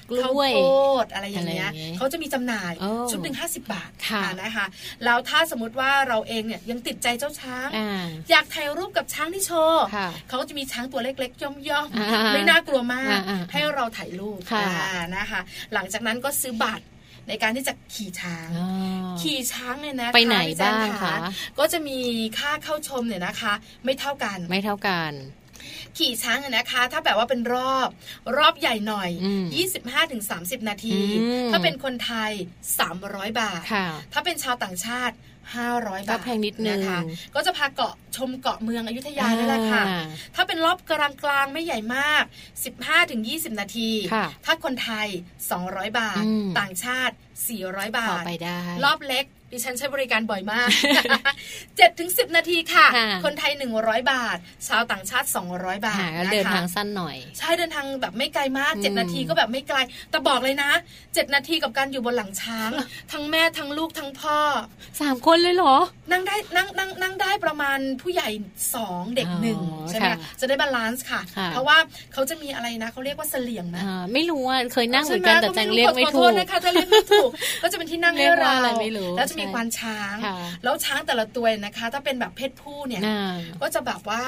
[0.10, 0.60] กล้ข้าววยโพ
[1.04, 4.66] ดอะไรอย่างเงี้ยอะไรอย่างเงี้ยเขาจะมีจำหน่ายโอ้ชุดหนึ่งห้าสิบบาทค่ะอ่านะคะ
[5.04, 15.42] แล้วถ้าสมมติว่าเราเองเนี่ยยังติดใจเจ้าช้างอ่าอยากถ่ายรูปกับช้างที่โชว์ค่ะเขาก็จะมีช้างตัวเล็กๆ ย่อมย่อมๆอ่าไม่น่ากลัวมากอ่าๆให้เราถ่ายรูปค่ะอ่านะคะ
[15.74, 16.86] หลังจากนั้นก็ซื้อบัตร
[17.30, 18.68] ในการที่จะขี่ช้างอ๋อ
[19.22, 21.18] ขี่ช้างเนี่ยนะคะไปไหนพี่แจ้บ้างค่ะคะ
[21.60, 22.00] ก็จะมี
[22.40, 23.54] ค่าเข้าชมเนี่ยนะคะ
[23.86, 25.12] ไม่เท่ากัน ไม่เท่ากัน
[25.98, 27.90] ขี่ช้างเนี่ยนะคะ ถ้าแบบว่าเป็นรอบ
[28.38, 29.44] รอบใหญ่หน่อยอืม
[30.06, 32.32] 25-30 นาทีอืมถ้าเป็นคนไทย
[32.86, 35.16] 300 บาทค่ะถ้าเป็นชาวต่างชาติ
[35.58, 37.00] 500ก็บาทแพงนิดนึงนะคะ
[37.36, 42.24] ก็จะพาเกาะชมเกาะเมืองอยุธยานี่แหละค่ะอ่าถ้าเป็นรอบกลางกลางๆไม่ใหญ่มาก
[42.92, 45.08] 15-20 นาทีค่ะถ้าคนไทย
[45.54, 47.16] 200 บาทอืมต่างชาติ
[47.56, 50.68] 400 บาพอทไปได้รอบเล็ก ดิฉันใช้บริการบ่อยมาก
[51.34, 54.38] 7ถึง10นาทีค่ะค่ะ คนไทย 100 บาท
[54.68, 55.28] ชาวต่างชาติ
[55.58, 59.78] 200 บาทหานะคะเดินทางสั้นหน่อย ใช่เดินทางแบบไม่ไกลมากอืม7นาทีก็แบบไม่ไกล
[60.12, 60.72] แต่บอกเลยนะ
[61.04, 62.72] 7 นาทีกับการอยู่บนหลังช้าง
[63.12, 64.40] ทั้งแม่ทั้งลูกทั้งพ่อ
[65.02, 65.76] สามคนเลยเหรอ
[66.12, 68.30] นั่งได้นั่งนั่งนั่งได้ประมาณผู้ใหญ่
[68.76, 71.78] สองเด็กหนึ่งอ๋อใช่ไหมค่ะจะได้ balance ค่ะค่ะ เพราะว่า
[72.14, 77.30] เขาจะมีอะไรนะเขาเรียกว่าเสลี่ยงนะอ่าไม่รู้อะเคยนั่งเหมือนกันแต่ใช่จัหงเรียกไม่ขอถูโทษกนะคะถ้าเรียกไม่ถูก
[77.64, 84.24] ก็จะเป็นที่นั่งเรีให้ยกว่าเราอะไรไม่รู้แล้วจะมีใช่ควานช้างค่ะแล้วช้างแต่ละตัวเนี่ยนะคะ ถ้าเป็นแบบเพศผู้เนี่ยอ่าก็จะแบบว่า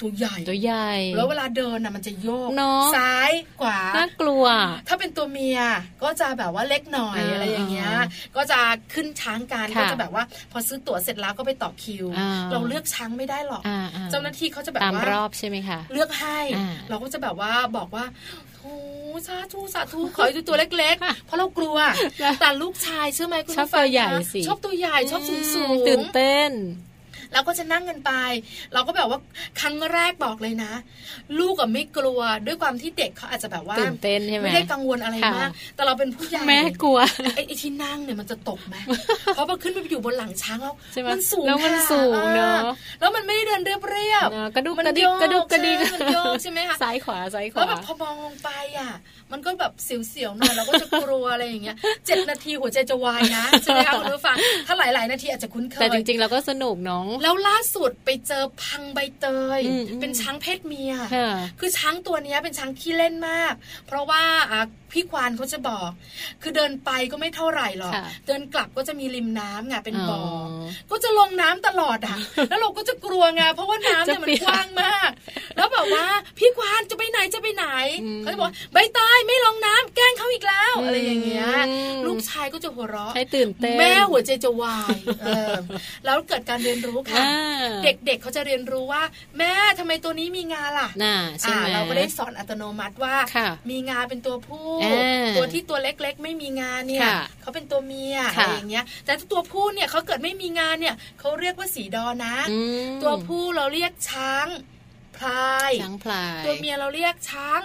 [0.00, 3.30] ตัวใหญ่ตัวใหญ่แล้วเวลาเดินน่ะมันจะโยกเนอะซ้าย
[3.60, 4.44] ขวาน่ากลัว
[4.88, 5.60] ถ้าเป็นตัวเมีย
[6.02, 7.90] ก็จะแบบว่าเล็กหน่อยอ่าอะไรอย่างเงี้ย
[8.36, 8.58] ก็จะ
[8.94, 18.04] ขึ้นช้างกันค่ะก็จะแบบว่า พอซื้อตั๋วเสร็จแล้วก็ไปต่อคิวอ่าเราเลือกช้างไม่ได้หรอกอ่าอ่เจ้าหน้าที่เขาจะแบบตามว่ารอบใช่ไหมคะเลือกให้อ่าเราก็จะแบบว่าบอกว่า
[18.66, 21.76] โอ้สาธุสาธุขอให้ดูตัวเล็ก ๆ เพราะเรากลัว
[22.40, 26.50] แต่ลูกชายเชื่อไหมคุณชอบผู้ฟังตัวใหญ่คะสิชอบตัวใหญ่ชอบสูงสูงตื่นเต้น
[27.32, 28.12] แล้วก็จะนั่งกันไป
[28.74, 29.18] เราก็แบบว่า
[29.60, 30.72] ครั้งแรกบอกเลยนะ
[31.38, 36.98] ลูกอะไม่กลัวด้วยความที่เด็กเขาอาจจะแบบว่าตื่นเต้นใช่ไหมไม่ได้กังวลอะไรค่ะมาก แต่เราเป็นผู้ใหญ่แม่กลัว
[37.36, 38.76] ไอ้ไอ้ที่นั่งเนี่ยมันจะตกไหม
[39.34, 48.90] เพราะพอขึ้นไปอยู่บนหลังช้างแล้วใช่ไหมมันสูงแล้วมันค่ะสูงเนอะอ่แล้วมันไม่ได้เดินเรียบเรียบเนอะกระดุกมันกระดิกโยกระดุกกระดิกใช่มันโยกใช่ไหมคะซ้ายขวาซ้ายขแล้ววาแบบพอมองลงไปอะ
[49.32, 59.26] มันก็แบบเสียวๆหน่อยเราก็จะกลัวอะไรอย่างเงี้ยเจ็ดนาทีหัวใจจะวายนะใช่ไหมคะคุณผู้ฟังถ้าหลายๆนาทีอาจจะคุ้นเคยแต่จริงๆเราก็สนุกน้อง แล้วล่าสุดไปเจอพังใบเต
[59.58, 63.54] ยอืมอืมเป็นช้างเพศเมียค่ะคือช้างตัวเนี้ยเป็นช้างขี้เล่นมาก
[63.86, 64.22] เพราะว่า
[64.52, 64.62] อะ
[64.92, 65.90] พี่ควานเขาจะบอก
[66.42, 72.16] คือเดินไปก็ไม่เท่าไหร่หรอกค่ะเดินกลับก็จะมีริมน้ำไงเป็นบ่อออก็จะลงน้ำตลอดอะ
[72.48, 75.10] แล้วเราก็จะกลัวไงเพราะว่าน้ำเนี่ยจะมันเปียกกว้างมาก
[75.56, 76.06] แล้วแบบว่า
[76.38, 77.66] พี่ควานจะไปไหนจะไปไหน
[78.02, 81.46] อืมเขาจะบอกใบเตยไม่ลงน้ำแกล้งเขาอีกแล้วอืมอะไรอย่างเงี้ย
[82.06, 85.54] ลูกชายก็จะหัวเราะให้ตื่นเต้นแม่หัวใจจะวายเออ
[86.04, 89.02] แล้วเกิดการเรียนรู้ค่ะอ่าเด็กๆเขาจะเรียนรู้ว่า
[89.38, 104.46] แม่ทำไมตัวนี้มีงาล่ะน่าใช่ไหมอ่าเราก็ได้สอนอัตโนมัติว่าค่ะมีงาเป็นตัวผู้อ่าตัวที่ตัวเล็กๆ ไม่มีงาเนี่ยค่ะเขาเป็นตัวเมียค่ะอะไรอย่างเงี้ย แต่ถ้าตัวผู้เนี่ยเขาเกิดไม่มีงาเนี่ยเขาเรียกว่าสีดอนะอืมตัวผู้เราเรียกช้าง
[105.16, 107.60] พลายช้างพลาย ตัวเมียเราเรียกช้าง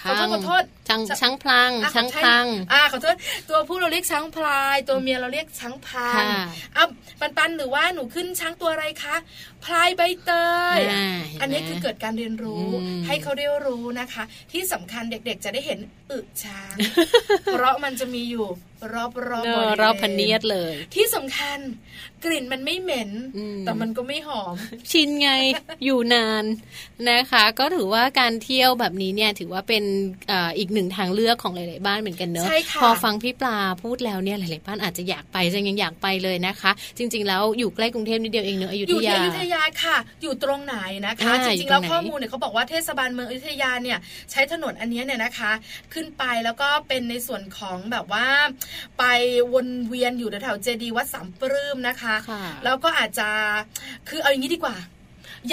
[0.00, 3.16] พังขอโทษขอโทษช้างช้างพลังอะช้างขอโทษพังอ่าขอโทษ
[3.48, 6.44] ตัวผู้เราเรียกช้างพลาย ตัวเมียเราเรียกช้างพานค่ะ
[6.76, 6.84] อะ
[7.20, 9.16] ปันปันหรือว่าหนูขึ้นช้างตัวอะไรคะ
[9.64, 10.30] พลายใบเต
[10.76, 15.78] ยอ่าเห็นไหมอันนี้คือเกิดการเรียนรู้อืมให้เขาเรียนรู้นะคะ ที่สำคัญเด็กๆจะได้เห็น
[16.10, 16.74] อึช้าง
[17.52, 18.46] เพราะมันจะมีอยู่
[18.94, 21.58] รอบๆเนบอะริเวณรอบพันเนียดเลย ที่สำคัญ
[22.24, 24.54] กลิ่นมันไม่เหม็นอืมแต่มันก็ไม่หอม
[24.92, 25.30] ชินไง
[25.84, 26.44] อยู่นาน
[27.10, 29.84] นะคะ ก็ถือว่าการเที่ยวแบบนี้เนี่ยถือว่าเป็น
[30.28, 43.98] เอ่ออีกหนึ่งทางเลือกของหลาย ๆ บ้านเหมือนกันเนอะใช่ค่ะพอฟังพี่ปลาพูดแล้วเนี่ยหลาย ๆ บ้านอาจจะอยากไปจังยังอยากไปเลยนะคะ จริง ๆ แล้วอยู่ใกล้กรุงเทพนิดเดียวเองเนอะอยุอธยู่ที่ยาอยุธยาค่ะ อยู่ตรงไหนนะคะอ่าจอยู่ริง ๆ แล้วตรงไหนข้อมูลเนี่ยเขาบอกว่าเทศบาลเมืองอยุธยาเนี่ย
[44.30, 45.52] ใช้ถนนอันเนี้ยเนี่ยนะคะ
[45.94, 48.26] ขึ้นไปแล้วก็เป็นในส่วนของแบบว่า
[48.98, 49.04] ไป
[49.52, 53.28] วนเวียนอยู่แถวๆเจดีย์วัดสามปลื้มนะคะค่ะแล้วก็อาจจะ
[54.08, 54.76] คือเอาอย่างนี้ดีกว่า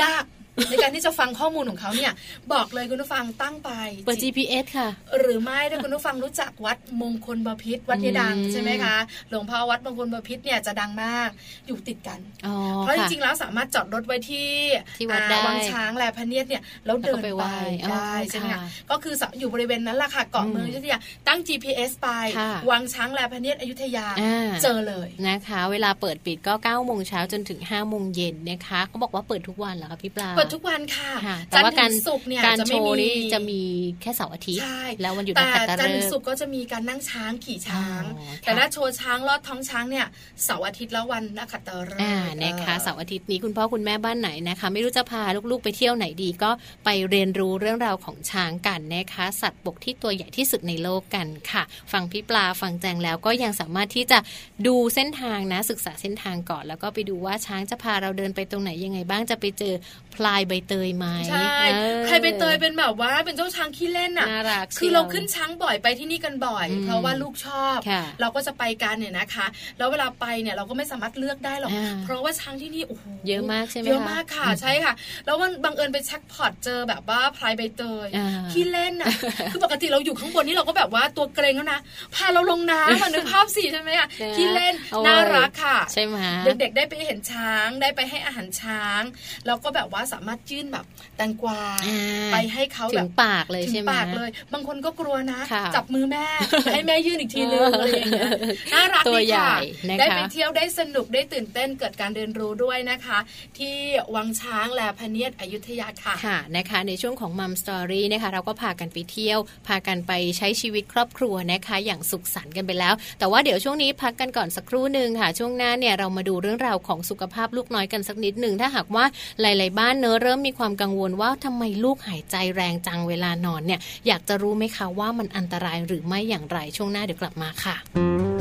[0.01, 0.23] ยาก
[0.69, 2.13] ในการที่จะฟังข้อมูลของเขาเนี่ย
[2.53, 3.71] บอกเลยคุณผู้ฟังตั้งไป
[4.05, 4.89] เปิด GPS ค่ะ
[5.19, 8.95] หรือไม่ถ้าคุณผู้ฟังรู้จักวัดมงคลบพิษวัดเนี้ดังอืมใช่ไหมคะ
[9.29, 11.29] หลวงพ่อวัดมงคลบพิษเนี่ยจะดังมาก
[11.67, 14.49] อยู่ติดกันอ๋อเพราะจค่ะริงๆแล้วสามารถจอดรถไว้ที่
[14.97, 17.51] ที่วัดอ่าได้วังช้างแลพระเนียดเนี่ยแล้วเดินแล้วก็ไปไปไหว้
[17.83, 20.97] อ๋อได้ใช่ไหมค่ะคะก็คืออยู่บริเวณนั้นแหละค่ะเกาะเมืองอยุธยา
[21.27, 33.61] ตั้ง GPS ไปค่ะวังช้างแลพระเนียดอยุธยาอ่าเจอเลยนะคะ เวลาเปิดปิดก็9โมงเช้าจนถึง5โมงเย็นนะคะเขาบอกว่าเปิดทุกวันเหรอคะพี่ปลาเปิดทุกวันค่ะค่ะจัแต่นทว่าร์การถึงศุกร์เนี่ยการจะโชไม่ว์มีนี่จะมี
[34.01, 40.05] แค่เสาร์อาทิตย์ใช่แล้ววันหยุดแต่นักขัตจันทฤร์ถึงกษ์ศุกร์ก็จะมีการนั่งช้างขี่ช้างอ๋อค่ะแต่ถ้าโชว์ช้างลอดท้องช้างเนี่ย
[40.43, 46.51] เสาร์อาทิตย์แล้ววันนักขัตฤกษ์อ่านะคะออเสาร์อาทิตย์นี้คุณพ่อคุณแม่บ้านไหนนะคะ ไม่รู้จะพาลูกๆไปเที่ยวไหนดีก็
[46.85, 54.19] ไปเรียนรู้เรื่องราวของช้างกันนะคะสัตว์บกที่ตัวใหญ่ที่สุดในโลกกันค่ะ ฟังพี่ปลาฟังแจงแล้วก็ยังสามารถที่จะ
[54.67, 59.73] ดูเส้นทางนะศึกษาเส้นทางก่อน แล้วก็ไปดูว่าช้างจะพาเราเดินไปตรงไหนยังไงบ้างจะไปเจอ
[60.15, 69.45] พลายใบเตยไหมใช่ออใครไปเตยเป็นแบบว่าเป็นเจ้าช้างขี้เล่นอะน่ารักคือชียวเราขึ้นช้างบ่อยไปที่นี่กันบ่อยอืมเพราะว่าลูกชอบค่ะเราก็จะไปกันเนี่ยนะคะ
[69.77, 74.93] แล้วเวลาไปเนี่ยเราก็ไม่สามารถเลือกได้หรอกอ่าเพราะว่าช้างที่นี่โอ้โหเยอะมากใช่ไหมเยอะคะมากค่ะใช่ค่ะ
[75.25, 79.07] แล้วมันบังเอิญไปแช็คพอตเจอแบบว่าพลายใบเตยอ่าขี้เล่นอะ
[79.51, 81.79] คือปกติเราอยู่ข้างบนนี่เราก็แบบว่าตัวเกรงแล้วนะ
[82.15, 86.17] พาเราลงน้ำมานึกภาพสิใช่ไหมอะนะขี้เล่นโอ้ยน่ารักค่ะใช่ไหม
[86.59, 89.01] เด็กๆได้ไปเห็นช้างได้ไปให้อาหารช้าง
[89.45, 90.85] แล้วก็แบบว่าสามารถยื่นแบบ
[91.17, 96.25] แตงกวาอ่าไปให้เขาถึแบงบปากเลยถึใช่งไหมปากเลย บางคนก็กลัวนะค่ะจับมือแม่
[96.73, 98.29] ให้แม่ยื่นอีกทีนึงอะไรอย่างเงี้ย
[98.73, 103.19] น่ารักตัวดีใหญ่ค่ะนะคะได้ไปเที่ยวได้สนุกได้ตื่นเต้นเกิดการเรียนรู้ด้วยนะคะ
[103.57, 103.75] ที่
[104.15, 119.05] วังช้างแลพะเนียดอยุธยาค่ะค่ะนะคะ ในช่วงของมัมสตอรี่นะคะ เราก็พากันไปเที่ยว พากันไปใช้ชีวิตครอบครัวนะคะ อย่างสุขสันต์กันไปแล้ว แต่ว่าเดี๋ยวช่วงนี้พักกันก่อนสักครู่หนึ่งค่ะ ช่วงหน้าเนี่ยเรามาดูเรื่องราวของสุขภาพลูกน้อยกันสักนิดหนึ่งถ้าหากว่า
[119.41, 128.32] หลาย ๆ บ้านเนอะเริ่มมีความกังวลว่าทำไมลูกหายใจแรงจังเวลานอนเนี่ยอยากจะรู้ไหมคะว่ามันอันตรายหรือไม่อย่างไรช่วงหน้าเดี๋ยวกลับมาค่ะ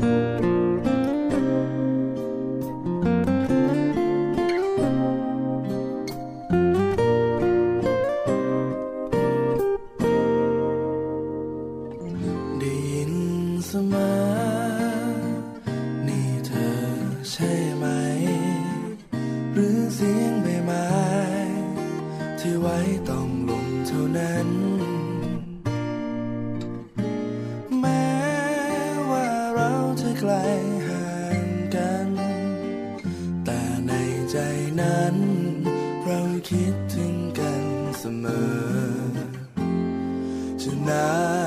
[34.80, 35.16] นั้น
[36.04, 37.64] เราคิดถึงกัน
[37.98, 39.12] เสมอ
[40.62, 41.10] จะนา
[41.40, 41.41] น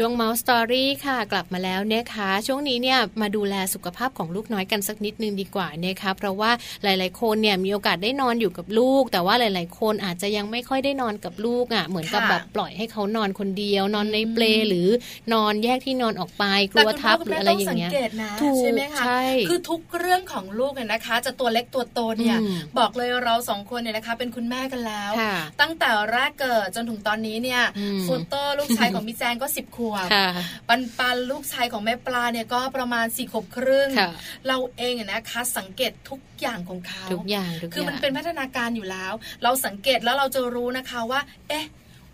[0.00, 6.50] ช่วง Mouse Story ค่ะกลับมาแล้วนะคะช่วงนี้เนี่ยมาดูแลสุขภาพของลูกน้อยกันสักนิดนึงดีกว่านะคะเพราะว่า
[6.84, 14.88] หลาย ๆ คนเนี่ยมีโอกาสได้นอนอยู่กับลูก แต่ว่าหลาย ๆ คนอาจจะยังไม่ค่อยได้นอนกับลูกอะเหมือนกับค่ะแบบปล่อยให้เขานอนคนเดียวนอนในเปลหรือ
[15.32, 30.28] นอนแยกที่นอนออกไปกลัวทับหรืออะไรอย่างเงี้ยแต่คุณพ่คุณแม่ต้องสังเกตนะถูกใช่ไหมคะใช่คือทุกเรื่องของลูกเนี่ยนะคะ จะตัวเล็กตัวโตเนี่ยอืมบอกเลยเราสองคนเนี่ยนะคะ เป็นคุณแม่กันแล้วค่ะตั้งแต่แรกเกิดจนถึงตอนนี้เนี่ยอืมฟูโต้ลูกชายของพี่แจงก็สิบขวบค่ะ
[30.68, 34.10] ปันปันลูกชายของแม่ปลาเนี่ยก็ประมาณสี่ขวบครึ่งค่ะ
[34.48, 39.12] เราเองเนี่ยนะคะสังเกตทุกอย่างของเขาทุกอย่างทุกคืออมันย่างเป็นพัฒนาการอยู่แล้ว
[39.42, 41.66] เราสังเกตแล้วเราจะรู้นะคะว่า เอ๊ะ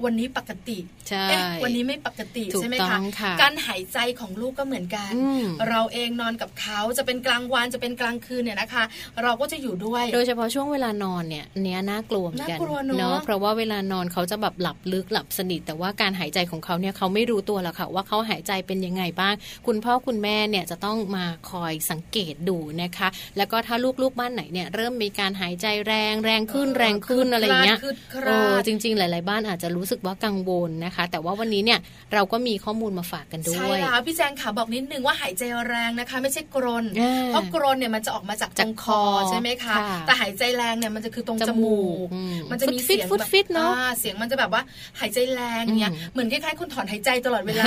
[0.05, 0.79] วันนี้ปกติ
[1.09, 8.85] ใช่เอ๊ะวันนี้ไม่ปกติถูกใช่ไหมต้คะองค่ะการหายใจของลูกก็เหมือนกันอืมเราเองนอนกับเขาจะเป็นกลางวันจะเป็นกลางคืนเนี่ยนะคะ
[9.23, 19.35] เราก็จะอยู่ด้วย โดยเฉพาะช่วงเวลานอนเนี่ยเนี้ยน่ากลัวเหมือนกันน่ากลัวเนอะเพราะว่าเวลานอนเขาจะแบบหลับลึกหลับสนิท แต่ว่าการหายใจของเขาเนี่ยเขาไม่รู้ตัวหรอกค่ะ ว่าเขาหายใจเป็นยังไงบ้าง
[19.67, 31.81] คุณพ่อคุณแม่เนี่ยจะต้องมาคอยสังเกตดูนะคะ แล้วก็ถ้าลูกๆบ้านไหนเนี่ยเริ่มมีการหายใจแรงแรงขึ้นแรงขึ้นอะไรอย่างเงี้ยคืดคเอราอดจริง ๆ หลาย ๆ บ้านอาจจะรู้สึกว่ากังวลนะคะ แต่ว่าวันนี้เนี่ย
[32.15, 41.77] เราก็มีข้อมูลมาฝากกันด้ใช่วยแล้วพี่แจงขาบอกนิดนึงว่าหายใจแรงนะคะ ไม่ใช่กรนอ่าเพราะกรนเนี่ยมันจะออกมาจากตจากรงคคออใช่ไหมคะค่ะแต่หายใจแรงเนี่ยมันจะคือตรงจจมูมู
[42.07, 44.63] กกอืมมันจะมีฟุดเสียงฟุดแบบฟิตเนอะอ่เสียงมันจะแบบว่า
[45.01, 47.65] หายใจแรงเนี่ยอืมเหมือนคล้ายๆคุณถอนหายใจตลอดเวลา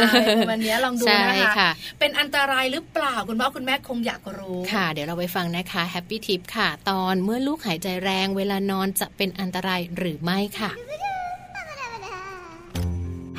[0.50, 1.70] วันนี้ลองดูใช่นะคะค่ะ
[2.00, 10.72] เป็นอันตรายหรือเปล่าคุณพ่อคุณแม่คงอยากรู้ค่ะ เดี๋ยวเราไปฟังนะคะ Happy Tip ค่ะ ตอนเมื่อลูกหายใจแรงเวลานอนจะเป็นอันตรายหรือไม่ค่ะ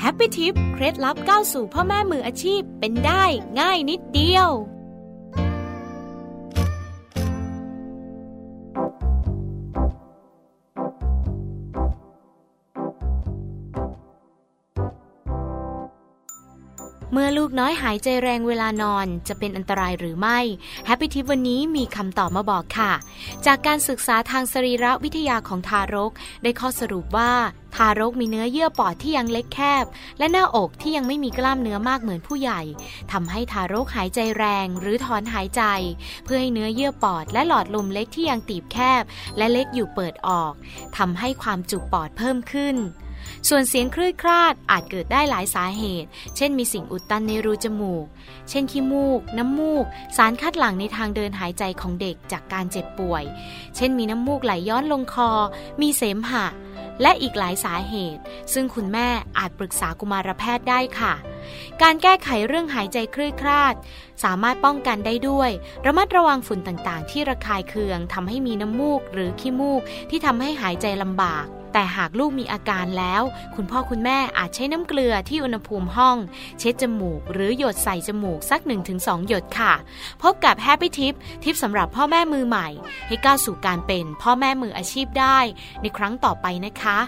[0.03, 3.24] Happy Tip เคล็ดลับก้าวสู่พ่อแม่มืออาชีพเป็นได้
[3.61, 4.51] ง่ายนิดเดียว
[17.12, 20.38] เมื่อลูกน้อยหายใจแรงเวลานอนจะเป็นอันตรายหรือไม่
[20.88, 22.92] Happy Tip วันนี้มีคำตอบมาบอกค่ะ
[23.46, 27.32] จากการศึกษาทางสรีรวิทยาของทารก ได้ข้อสรุปว่า
[27.74, 29.84] ทารกมีเนื้อเยื่อปอดที่ยังเล็กแคบ
[30.18, 32.61] และหน้าอกที่ยังไม่มีกล้ามเนื้อมากเหมือนผู้ใหญ่
[33.12, 35.62] ทำให้ทารกหายใจแรงหรือถอนหายใจ
[36.24, 39.02] เพื่อให้เนื้อเยื่อปอดและหลอดลมเล็กที่ยังตีบแคบ
[39.36, 40.52] และเล็กอยู่เปิดออก
[40.96, 42.76] ทำให้ความจุปอดเพิ่มขึ้น
[43.49, 48.07] ส่วนเสียงคลืดคลาดอาจเกิดได้หลายสาเหตุ เช่นมีสิ่งอุดตันในรูจมูก
[48.51, 49.84] เช่นขี้มูก น้ำมูก
[50.16, 53.24] สารคัดหลั่งในทางเดินหายใจของเด็กจากการเจ็บป่วย
[53.76, 55.30] เช่นมีน้ำมูกไหลย้อนลงคอ
[55.80, 56.47] มีเสมหะ
[57.03, 58.22] และอีกหลายสาเหตุ
[58.53, 61.14] ซึ่งคุณแม่อาจปรึกษากุมารแพทย์ได้ค่ะ
[61.82, 63.74] การแก้ไขเรื่องหายใจคลืดคลาด
[64.24, 65.51] สามารถป้องกันได้ด้วย
[65.86, 69.80] ระมัดระวังฝุ่นต่างๆ ที่ระคายเคืองทำให้มีน้ำมูกหรือขี้มูก
[70.11, 71.47] ที่ทำให้หายใจลำบาก
[71.78, 73.22] แต่หากลูกมีอาการแล้ว
[73.54, 76.16] คุณพ่อคุณแม่อาจใช้น้ำเกลือที่อุณหภูมิห้อง
[76.58, 78.60] เช็ดจมูก หรือหยดใส่จมูกสัก
[78.94, 79.72] 1-2 หยดค่ะ
[80.22, 81.14] พบกับ Happy t i ป
[81.44, 82.68] ทิปสำหรับพ่อแม่มือใหม่
[83.06, 85.38] ให้ก้าวสู่การเป็นพ่อแม่มืออาชีพได้
[85.82, 86.98] ในครั้งต่อไปนะคะ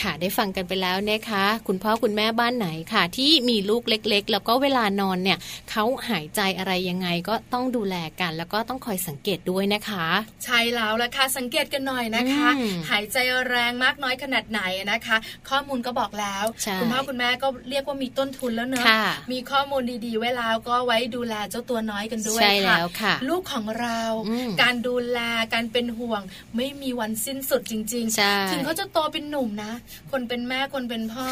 [0.00, 5.38] ค่ะได้ฟังกันไปแล้วนะคะ คุณพ่อคุณแม่บ้านไหนค่ะ ที่มีลูกเล็ก ๆ แล้วก็เวลานอนเนี่ย
[5.70, 10.06] เขาหายใจอะไรยังไงก็ต้องดูแลกัน แล้วก็ต้องคอยสังเกตด้วยนะคะ
[10.44, 13.16] ใช่แล้วละค่ะสังเกตกันหน่อยนะคะอืมหายใจ
[13.48, 14.62] แรงมากน้อยขนาดไหน
[14.92, 15.16] นะคะ
[15.48, 25.18] ข้อมูลก็บอกแล้วใช่คุณพ่อคุณแม่ก็เรียกว่ามีต้นทุนแล้วเนอะค่ะมีข้อมูลดีๆ ไว้แล้วก็ไว้ดูแลเจ้าตัวน้อยกันด้วยใช่ค่ะแล้วค่ะลูกของเราอืมการดูแล
[25.54, 26.22] การเป็นห่วง
[26.56, 29.72] ไม่มีวันสิ้นสุดจริงใช่ถึงเขาจะโตเป็นหนุ่มนะ
[30.10, 31.24] คนเป็นแม่คนเป็นพ่อ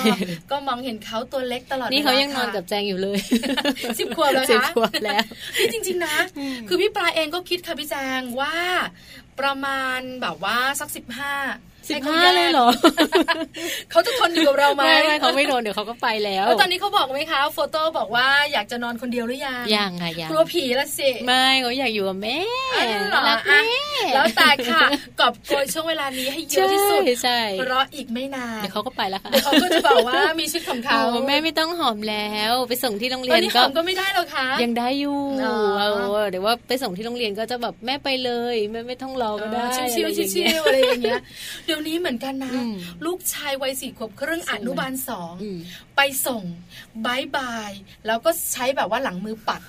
[0.51, 3.18] ก็มองเห็นเขาตัวเล็กตลอดนี่เขาวลยังนอนกับแจงอยู่เลย
[3.98, 5.24] สิบขวบแล้วสิบคะขวบแล้ว
[5.59, 6.16] นี่จริง ๆ นะ
[6.68, 8.57] คือพี่ปลาเองก็คิดค่ะพี่แจงว่า
[9.40, 11.34] ประมาณแบบว่าสักสิบห้า
[11.91, 12.68] สิบให้ขห้าแกเลยเหรอ
[13.91, 22.38] เขาจะทนอยู่กับเราไหมไม่ไม่เขาไม่โดนเดี๋ยวเขาก็ไปแล้วแล้วตอนนี้เขาบอกไหมคะโฟโต้บอกว่าอยากจะนอนคนเดียวหรือยังยังค่ะยังกลัวผีละสิไม่เขาอยากอยู่กับแม่
[22.76, 24.80] อ้าวเหรอรักแม่อะแล้วแต่ค่ะ
[25.20, 35.84] กอบโกยช่วงเวลานี้ให้เยอะที่สุดใช่ใช่เพราะอีกไม่นานเดี๋ยวเขาก็ไปแล้วค่ะเดี๋ยวเขาก็จะบอกว่ามีชีวิตของเขาโอ้แม่ไม่ต้องหอมแล้วไปส่งที่โรงเรีตยอนนนี้หก็อมก็ไม่ได้หรอกคะยังได้อยู่อ๋อเอ
[36.24, 39.64] อเดี๋ยวว่าไปส่งที่โรงเรียนก็จะแบบแม่ไปเลยแม่ไม่ต้องรอก็ได้
[39.95, 41.20] ชิวๆชิวๆอะไรอย่างเงี้ย
[41.66, 42.74] เดี๋ยวนี้เหมือนกันนะอืม
[43.07, 45.59] ลูกชายวัยสี่ขวบครึ่งอนุบาลสองอืม
[45.97, 46.43] ไปส่ง
[47.07, 47.70] บายบาย
[48.07, 49.61] แล้วก็ใช้แบบว่าหลังมือปัด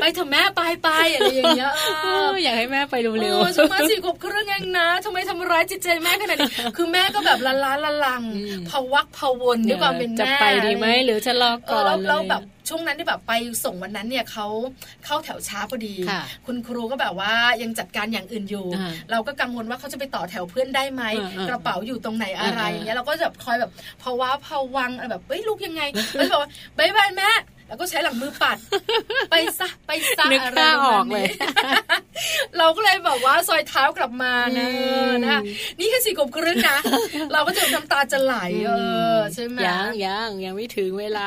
[0.00, 1.72] ไปเถอะแม่ไปไปอะไรอย่างเงี้ย
[2.02, 8.22] เอออยากให้แม่ไปเร็วเออชมาสี่ขวบครึ่งเองนะทำไมทำร้ายจิตใจแม่ขนาดนี้คือแม่ก็แบบละล้าละลัง
[8.70, 13.32] พะวักพะวนๆด้วยความเป็นจะแม่ไปดีไหมหรือจะรอเอก่ออนแล้วเลยแล้วแบบช่วงนั้นที่แบบไป
[13.64, 14.46] ส่งวันนั้นเนี่ยเขา
[15.04, 17.32] เข้าแถวช้าพอดีค่ะคุณครูก็แบบว่า
[17.62, 23.70] ยังจัดการอย่างอื่นอยู่อ่าเราก็กังวลว่าเขาจะไปต่อแถวเพื่อนได้ไหมอ่าอ่ากระเป๋าอยู่ตรงไหนอะไรอ่าอย่างเงี้ยเราก็จะคอยแบบ
[24.02, 25.82] ภาวะภาวังอะไรแบบเฮ้ยลูกยังไง
[26.14, 27.30] แล้วบอกว่าบายบายแม่
[27.68, 28.56] แล้วก็ใช้หลังมือปัด
[29.30, 31.30] ไปซะไปซะนึกอะไรหน้าประอมาอณกเลยนี้
[32.58, 35.40] เราก็เลยบอกว่าซอยเท้ากลับมานะอืมนะ
[35.78, 36.78] นี่แค่สี่ขวบครึ่งนะ
[37.32, 38.34] เราก็จะน้ำตาจะไหล
[38.66, 38.72] เอ
[39.16, 41.26] อใช่ไหมยังยังยังไม่ถึงเวลา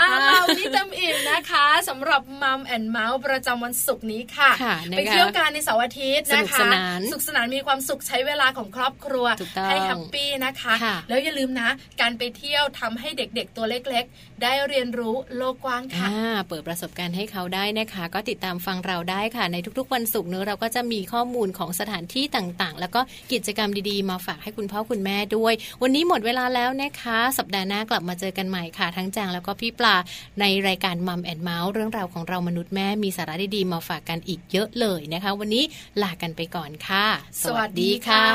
[0.00, 11.68] อาเรานี่เต็มอิ่มนะคะสำหรับมัมแอนเมาส์ประจำวันศุกร์นี้ค่ะค่ะนะคะไปเที่ยวกันในเสาร์อาทิตย์นะคะสนุกสนานสุขสนานมีความสุขใช้เวลาของครอบครัวถูกต้องให้แฮปปี้นะคะค่ะแล้วอย่าลืมนะ
[12.00, 23.00] การไปเที่ยวทำให้เด็กๆตัวเล็ก ๆ ได้เรียนรู้โลกกว้างค่ะอ่าเปิดประสบการณ์ให้เขาได้นะคะ ก็ติดตามฟังเราได้ค่ะ ในทุกๆ วันศุกร์เนื้อะเราก็จะมีข้อมูลของสถานที่ต่างๆ แล้วก็
[23.32, 29.96] กิจกรรมดีๆ มาฝากให้คุณพ่อคุณแม่ด้วย วันนี้หมดเวลาแล้วนะคะ สัปดาห์หน้ากลับมาเจอกันใหม่ค่ะ ทั้งจางแล้วก็พี่ปลา
[30.40, 35.64] ในรายการมัมแอนเมาส์เรื่องราวของเรามนุษย์แม่มีสาระดีๆมาฝากกันอีกเยอะเลยนะคะ วันนี้
[36.02, 37.06] ลากันไปก่อนค่ะ
[37.42, 38.26] สวัสดีค่ะ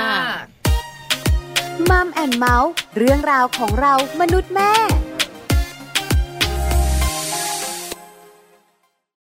[1.89, 4.73] มัมแอนเมาส์เรื่องราวของเรามนุษย์แม่